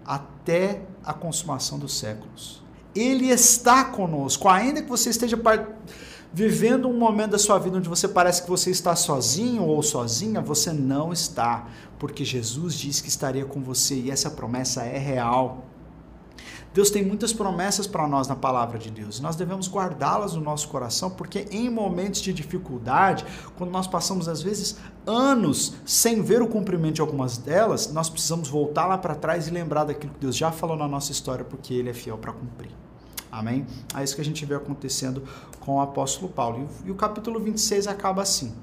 até 0.06 0.84
a 1.04 1.14
consumação 1.14 1.78
dos 1.78 1.98
séculos. 1.98 2.62
Ele 2.94 3.28
está 3.28 3.86
conosco, 3.86 4.50
ainda 4.50 4.82
que 4.82 4.90
você 4.90 5.10
esteja 5.10 5.38
vivendo 6.34 6.88
um 6.88 6.98
momento 6.98 7.32
da 7.32 7.38
sua 7.38 7.60
vida 7.60 7.78
onde 7.78 7.90
você 7.90 8.08
parece 8.08 8.44
que 8.44 8.50
você 8.50 8.72
está 8.72 8.96
sozinho 8.96 9.64
ou 9.64 9.82
sozinha, 9.84 10.42
você 10.42 10.72
não 10.72 11.12
está, 11.12 11.68
porque 12.00 12.24
Jesus 12.24 12.74
disse 12.74 13.04
que 13.04 13.10
estaria 13.10 13.46
com 13.46 13.62
você 13.62 13.96
e 13.96 14.12
essa 14.12 14.30
promessa 14.30 14.84
é 14.84 14.98
real. 14.98 15.66
Deus 16.74 16.90
tem 16.90 17.04
muitas 17.04 17.34
promessas 17.34 17.86
para 17.86 18.08
nós 18.08 18.28
na 18.30 18.36
palavra 18.36 18.80
de 18.80 18.90
Deus. 18.90 19.20
Nós 19.20 19.36
devemos 19.36 19.68
guardá-las 19.68 20.34
no 20.34 20.42
nosso 20.42 20.70
coração, 20.70 21.10
porque 21.10 21.46
em 21.52 21.70
momentos 21.70 22.22
de 22.22 22.32
dificuldade, 22.32 23.26
quando 23.58 23.72
nós 23.72 23.88
passamos 23.88 24.30
às 24.30 24.42
vezes 24.42 24.78
anos 25.06 25.74
sem 25.86 26.22
ver 26.22 26.42
o 26.42 26.48
cumprimento 26.48 26.96
de 26.96 27.02
algumas 27.02 27.38
delas, 27.38 27.92
nós 27.92 28.10
precisamos 28.10 28.48
voltar 28.48 28.86
lá 28.86 28.98
para 28.98 29.16
trás 29.16 29.48
e 29.48 29.52
lembrar 29.52 29.84
daquilo 29.84 30.14
que 30.14 30.20
Deus 30.20 30.38
já 30.38 30.52
falou 30.52 30.78
na 30.78 30.88
nossa 30.88 31.12
história, 31.12 31.44
porque 31.44 31.74
ele 31.74 31.90
é 31.90 31.94
fiel 31.94 32.18
para 32.18 32.32
cumprir. 32.32 32.72
Amém? 33.30 33.66
É 33.96 34.04
isso 34.04 34.16
que 34.16 34.22
a 34.22 34.26
gente 34.26 34.46
vê 34.46 34.56
acontecendo 34.56 35.24
com 35.60 35.76
o 35.76 35.82
apóstolo 35.82 36.30
Paulo. 36.32 36.70
E 36.86 36.92
o 36.92 36.96
capítulo 36.96 37.40
26 37.40 37.88
acaba 37.88 38.22
assim 38.22 38.54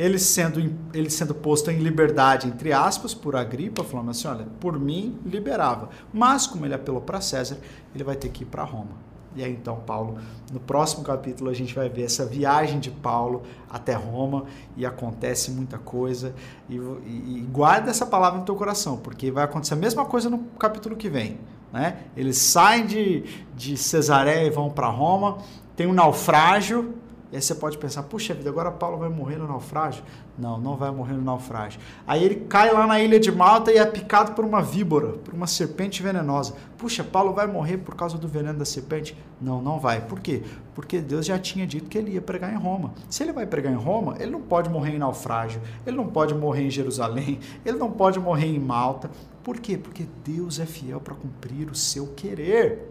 ele 0.00 0.18
sendo, 0.18 0.58
ele 0.94 1.10
sendo 1.10 1.34
posto 1.34 1.70
em 1.70 1.78
liberdade, 1.78 2.48
entre 2.48 2.72
aspas, 2.72 3.12
por 3.12 3.36
Agripa, 3.36 3.84
falando 3.84 4.10
assim: 4.10 4.28
olha, 4.28 4.46
por 4.58 4.80
mim 4.80 5.18
liberava. 5.26 5.90
Mas, 6.10 6.46
como 6.46 6.64
ele 6.64 6.72
apelou 6.72 7.02
para 7.02 7.20
César, 7.20 7.58
ele 7.94 8.02
vai 8.02 8.16
ter 8.16 8.30
que 8.30 8.42
ir 8.42 8.46
para 8.46 8.64
Roma. 8.64 9.10
E 9.36 9.44
aí, 9.44 9.52
então, 9.52 9.76
Paulo, 9.86 10.16
no 10.50 10.58
próximo 10.58 11.04
capítulo, 11.04 11.50
a 11.50 11.52
gente 11.52 11.74
vai 11.74 11.90
ver 11.90 12.04
essa 12.04 12.24
viagem 12.24 12.80
de 12.80 12.90
Paulo 12.90 13.42
até 13.68 13.92
Roma 13.92 14.46
e 14.74 14.86
acontece 14.86 15.50
muita 15.50 15.76
coisa. 15.76 16.34
E, 16.66 16.76
e, 16.76 17.36
e 17.36 17.48
guarda 17.52 17.90
essa 17.90 18.06
palavra 18.06 18.38
no 18.38 18.46
teu 18.46 18.56
coração, 18.56 18.96
porque 18.96 19.30
vai 19.30 19.44
acontecer 19.44 19.74
a 19.74 19.76
mesma 19.76 20.06
coisa 20.06 20.30
no 20.30 20.38
capítulo 20.58 20.96
que 20.96 21.10
vem. 21.10 21.38
Né? 21.70 21.98
Eles 22.16 22.38
saem 22.38 22.86
de, 22.86 23.24
de 23.54 23.76
Cesareia 23.76 24.46
e 24.46 24.50
vão 24.50 24.70
para 24.70 24.88
Roma, 24.88 25.38
tem 25.76 25.86
um 25.86 25.92
naufrágio 25.92 26.94
e 27.32 27.36
aí 27.36 27.42
você 27.42 27.54
pode 27.54 27.78
pensar, 27.78 28.02
puxa 28.02 28.34
vida, 28.34 28.50
agora 28.50 28.72
Paulo 28.72 28.98
vai 28.98 29.08
morrer 29.08 29.36
no 29.36 29.46
naufrágio? 29.46 30.02
Não, 30.36 30.58
não 30.58 30.76
vai 30.76 30.90
morrer 30.90 31.12
no 31.12 31.22
naufrágio. 31.22 31.80
Aí 32.04 32.24
ele 32.24 32.34
cai 32.48 32.72
lá 32.72 32.88
na 32.88 32.98
ilha 33.00 33.20
de 33.20 33.30
Malta 33.30 33.70
e 33.70 33.76
é 33.76 33.86
picado 33.86 34.32
por 34.32 34.44
uma 34.44 34.60
víbora, 34.60 35.12
por 35.18 35.32
uma 35.32 35.46
serpente 35.46 36.02
venenosa. 36.02 36.54
Puxa, 36.76 37.04
Paulo 37.04 37.32
vai 37.32 37.46
morrer 37.46 37.78
por 37.78 37.94
causa 37.94 38.18
do 38.18 38.26
veneno 38.26 38.58
da 38.58 38.64
serpente? 38.64 39.16
Não, 39.40 39.62
não 39.62 39.78
vai. 39.78 40.00
Por 40.00 40.18
quê? 40.18 40.42
Porque 40.74 41.00
Deus 41.00 41.24
já 41.24 41.38
tinha 41.38 41.64
dito 41.64 41.88
que 41.88 41.96
ele 41.96 42.12
ia 42.12 42.20
pregar 42.20 42.52
em 42.52 42.56
Roma. 42.56 42.92
Se 43.08 43.22
ele 43.22 43.32
vai 43.32 43.46
pregar 43.46 43.72
em 43.72 43.76
Roma, 43.76 44.16
ele 44.18 44.32
não 44.32 44.40
pode 44.40 44.68
morrer 44.68 44.96
em 44.96 44.98
naufrágio, 44.98 45.60
ele 45.86 45.96
não 45.96 46.08
pode 46.08 46.34
morrer 46.34 46.66
em 46.66 46.70
Jerusalém, 46.70 47.38
ele 47.64 47.78
não 47.78 47.92
pode 47.92 48.18
morrer 48.18 48.48
em 48.48 48.58
Malta. 48.58 49.08
Por 49.44 49.58
quê? 49.60 49.78
Porque 49.78 50.04
Deus 50.24 50.58
é 50.58 50.66
fiel 50.66 51.00
para 51.00 51.14
cumprir 51.14 51.70
o 51.70 51.76
seu 51.76 52.08
querer. 52.08 52.89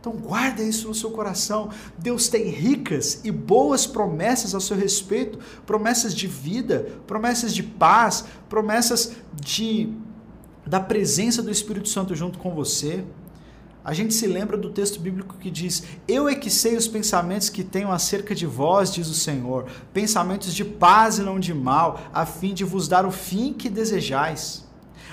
Então 0.00 0.12
guarda 0.12 0.62
isso 0.62 0.88
no 0.88 0.94
seu 0.94 1.10
coração. 1.10 1.70
Deus 1.98 2.28
tem 2.28 2.48
ricas 2.48 3.20
e 3.24 3.30
boas 3.30 3.86
promessas 3.86 4.54
ao 4.54 4.60
seu 4.60 4.76
respeito, 4.76 5.38
promessas 5.66 6.14
de 6.14 6.26
vida, 6.26 6.92
promessas 7.06 7.54
de 7.54 7.62
paz, 7.62 8.24
promessas 8.48 9.12
de 9.34 9.92
da 10.64 10.78
presença 10.78 11.42
do 11.42 11.50
Espírito 11.50 11.88
Santo 11.88 12.14
junto 12.14 12.38
com 12.38 12.54
você. 12.54 13.02
A 13.82 13.94
gente 13.94 14.12
se 14.12 14.26
lembra 14.26 14.58
do 14.58 14.68
texto 14.68 15.00
bíblico 15.00 15.36
que 15.38 15.50
diz: 15.50 15.82
Eu 16.06 16.28
é 16.28 16.34
que 16.34 16.50
sei 16.50 16.76
os 16.76 16.86
pensamentos 16.86 17.48
que 17.48 17.64
tenho 17.64 17.90
acerca 17.90 18.34
de 18.34 18.44
vós, 18.44 18.92
diz 18.92 19.08
o 19.08 19.14
Senhor, 19.14 19.64
pensamentos 19.94 20.54
de 20.54 20.62
paz 20.62 21.18
e 21.18 21.22
não 21.22 21.40
de 21.40 21.54
mal, 21.54 22.00
a 22.12 22.26
fim 22.26 22.52
de 22.52 22.64
vos 22.64 22.86
dar 22.86 23.06
o 23.06 23.10
fim 23.10 23.54
que 23.54 23.70
desejais. 23.70 24.67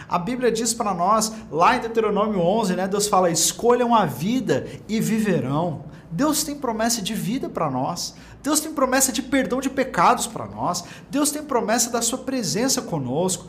A 0.08 0.20
Bíblia 0.20 0.52
diz 0.52 0.74
para 0.74 0.94
nós, 0.94 1.32
lá 1.52 1.76
em 1.76 1.80
Deuteronômio 1.80 2.39
11, 2.39 2.76
né, 2.76 2.88
Deus 2.88 3.08
fala: 3.08 3.30
escolham 3.30 3.94
a 3.94 4.06
vida 4.06 4.68
e 4.88 5.00
viverão. 5.00 5.86
Deus 6.12 6.44
tem 6.44 6.56
promessa 6.56 7.02
de 7.02 7.13
vida 7.13 7.50
para 7.50 7.70
nós. 7.70 8.15
Deus 8.41 8.60
tem 8.60 8.72
promessa 8.72 9.12
de 9.12 9.22
perdão 9.22 9.60
de 9.60 9.70
pecados 9.70 10.28
para 10.28 10.46
nós. 10.46 10.84
Deus 11.10 11.32
tem 11.32 11.44
promessa 11.44 11.89
da 11.89 12.02
sua 12.02 12.20
presença 12.20 12.82
conosco. 12.82 13.48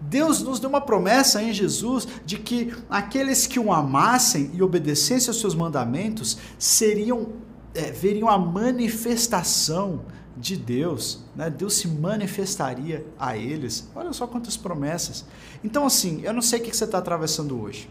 Deus 0.00 0.40
nos 0.42 0.60
deu 0.60 0.70
uma 0.70 0.80
promessa 0.80 1.42
em 1.42 1.52
Jesus 1.52 2.06
de 2.24 2.38
que 2.38 2.72
aqueles 2.88 3.46
que 3.46 3.58
o 3.58 3.72
amassem 3.72 4.50
e 4.54 4.62
obedecessem 4.62 5.28
aos 5.28 5.40
seus 5.40 5.54
mandamentos 5.54 6.38
seriam 6.58 7.28
é, 7.74 7.90
veriam 7.92 8.28
a 8.28 8.38
manifestação 8.38 10.00
de 10.38 10.56
Deus, 10.56 11.24
né? 11.34 11.50
Deus 11.50 11.74
se 11.74 11.88
manifestaria 11.88 13.04
a 13.18 13.36
eles. 13.36 13.90
Olha 13.94 14.12
só 14.12 14.26
quantas 14.26 14.56
promessas. 14.56 15.24
Então, 15.64 15.84
assim, 15.84 16.20
eu 16.22 16.32
não 16.32 16.42
sei 16.42 16.60
o 16.60 16.62
que 16.62 16.74
você 16.74 16.84
está 16.84 16.98
atravessando 16.98 17.60
hoje. 17.60 17.90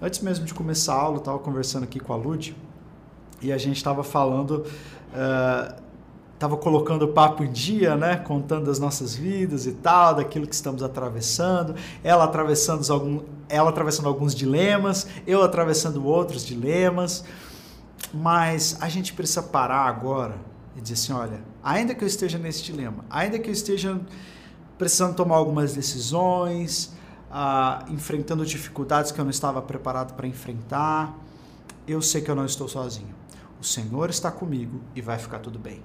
Antes 0.00 0.20
mesmo 0.20 0.44
de 0.44 0.54
começar 0.54 0.94
a 0.94 1.00
aula, 1.00 1.16
eu 1.16 1.20
estava 1.20 1.38
conversando 1.38 1.84
aqui 1.84 1.98
com 1.98 2.12
a 2.12 2.16
Lud 2.16 2.54
e 3.40 3.52
a 3.52 3.58
gente 3.58 3.76
estava 3.76 4.04
falando, 4.04 4.64
estava 6.34 6.54
uh, 6.54 6.58
colocando 6.58 7.06
o 7.06 7.08
papo 7.08 7.42
em 7.42 7.50
dia, 7.50 7.96
né? 7.96 8.16
Contando 8.16 8.70
as 8.70 8.78
nossas 8.78 9.14
vidas 9.14 9.66
e 9.66 9.72
tal, 9.72 10.14
daquilo 10.14 10.46
que 10.46 10.54
estamos 10.54 10.82
atravessando. 10.82 11.74
Ela 12.04 12.24
atravessando, 12.24 12.88
algum, 12.92 13.22
ela 13.48 13.70
atravessando 13.70 14.08
alguns 14.08 14.34
dilemas, 14.34 15.06
eu 15.26 15.42
atravessando 15.42 16.04
outros 16.04 16.44
dilemas. 16.44 17.24
Mas 18.12 18.76
a 18.80 18.88
gente 18.88 19.12
precisa 19.14 19.42
parar 19.42 19.86
agora 19.86 20.47
e 20.78 20.80
dizer 20.80 20.94
assim: 20.94 21.12
olha, 21.12 21.42
ainda 21.62 21.94
que 21.94 22.02
eu 22.02 22.08
esteja 22.08 22.38
nesse 22.38 22.62
dilema, 22.62 23.04
ainda 23.10 23.38
que 23.38 23.50
eu 23.50 23.52
esteja 23.52 24.00
precisando 24.78 25.16
tomar 25.16 25.36
algumas 25.36 25.74
decisões, 25.74 26.92
ah, 27.30 27.84
enfrentando 27.88 28.46
dificuldades 28.46 29.10
que 29.10 29.20
eu 29.20 29.24
não 29.24 29.30
estava 29.30 29.60
preparado 29.60 30.14
para 30.14 30.26
enfrentar, 30.26 31.18
eu 31.86 32.00
sei 32.00 32.20
que 32.20 32.30
eu 32.30 32.36
não 32.36 32.46
estou 32.46 32.68
sozinho. 32.68 33.14
O 33.60 33.64
Senhor 33.64 34.08
está 34.08 34.30
comigo 34.30 34.80
e 34.94 35.02
vai 35.02 35.18
ficar 35.18 35.40
tudo 35.40 35.58
bem. 35.58 35.82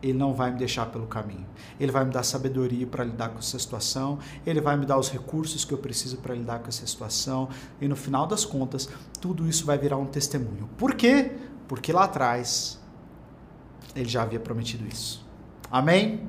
Ele 0.00 0.16
não 0.16 0.32
vai 0.32 0.52
me 0.52 0.58
deixar 0.58 0.86
pelo 0.86 1.06
caminho. 1.06 1.46
Ele 1.78 1.90
vai 1.90 2.04
me 2.04 2.12
dar 2.12 2.22
sabedoria 2.22 2.86
para 2.86 3.04
lidar 3.04 3.30
com 3.30 3.38
essa 3.38 3.58
situação. 3.58 4.18
Ele 4.46 4.60
vai 4.60 4.76
me 4.76 4.86
dar 4.86 4.96
os 4.96 5.10
recursos 5.10 5.64
que 5.64 5.74
eu 5.74 5.78
preciso 5.78 6.18
para 6.18 6.34
lidar 6.34 6.60
com 6.60 6.68
essa 6.68 6.86
situação. 6.86 7.48
E 7.80 7.88
no 7.88 7.96
final 7.96 8.26
das 8.26 8.44
contas, 8.44 8.88
tudo 9.20 9.46
isso 9.46 9.66
vai 9.66 9.76
virar 9.76 9.98
um 9.98 10.06
testemunho. 10.06 10.70
Por 10.78 10.94
quê? 10.94 11.32
Porque 11.68 11.92
lá 11.92 12.04
atrás 12.04 12.79
ele 13.94 14.08
já 14.08 14.22
havia 14.22 14.40
prometido 14.40 14.86
isso. 14.86 15.24
Amém? 15.70 16.28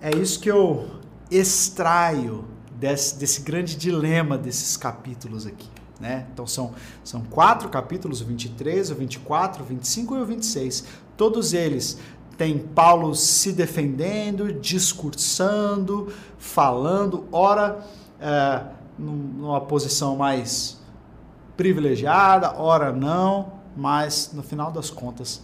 É 0.00 0.10
isso 0.16 0.40
que 0.40 0.50
eu 0.50 0.88
extraio 1.30 2.44
desse, 2.72 3.18
desse 3.18 3.40
grande 3.42 3.76
dilema 3.76 4.36
desses 4.36 4.76
capítulos 4.76 5.46
aqui. 5.46 5.68
Né? 6.00 6.26
Então 6.32 6.46
são, 6.46 6.74
são 7.04 7.22
quatro 7.22 7.68
capítulos, 7.68 8.20
o 8.20 8.24
23, 8.24 8.90
o 8.90 8.94
24, 8.96 9.62
o 9.62 9.66
25 9.66 10.16
e 10.16 10.20
o 10.20 10.26
26. 10.26 10.84
Todos 11.16 11.54
eles 11.54 11.98
têm 12.36 12.58
Paulo 12.58 13.14
se 13.14 13.52
defendendo, 13.52 14.52
discursando, 14.52 16.12
falando, 16.38 17.28
ora 17.30 17.86
é, 18.20 18.64
numa 18.98 19.60
posição 19.60 20.16
mais 20.16 20.80
privilegiada, 21.56 22.54
ora 22.58 22.92
não, 22.92 23.52
mas 23.76 24.32
no 24.32 24.42
final 24.42 24.72
das 24.72 24.90
contas 24.90 25.42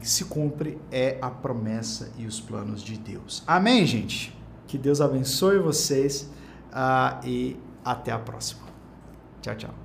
que 0.00 0.08
se 0.08 0.26
cumpre 0.26 0.78
é 0.90 1.18
a 1.22 1.30
promessa 1.30 2.10
e 2.18 2.26
os 2.26 2.40
planos 2.40 2.82
de 2.82 2.98
Deus. 2.98 3.42
Amém, 3.46 3.86
gente? 3.86 4.36
Que 4.66 4.76
Deus 4.76 5.00
abençoe 5.00 5.58
vocês 5.58 6.30
uh, 6.70 7.26
e 7.26 7.56
até 7.84 8.12
a 8.12 8.18
próxima. 8.18 8.64
Tchau, 9.40 9.54
tchau. 9.56 9.83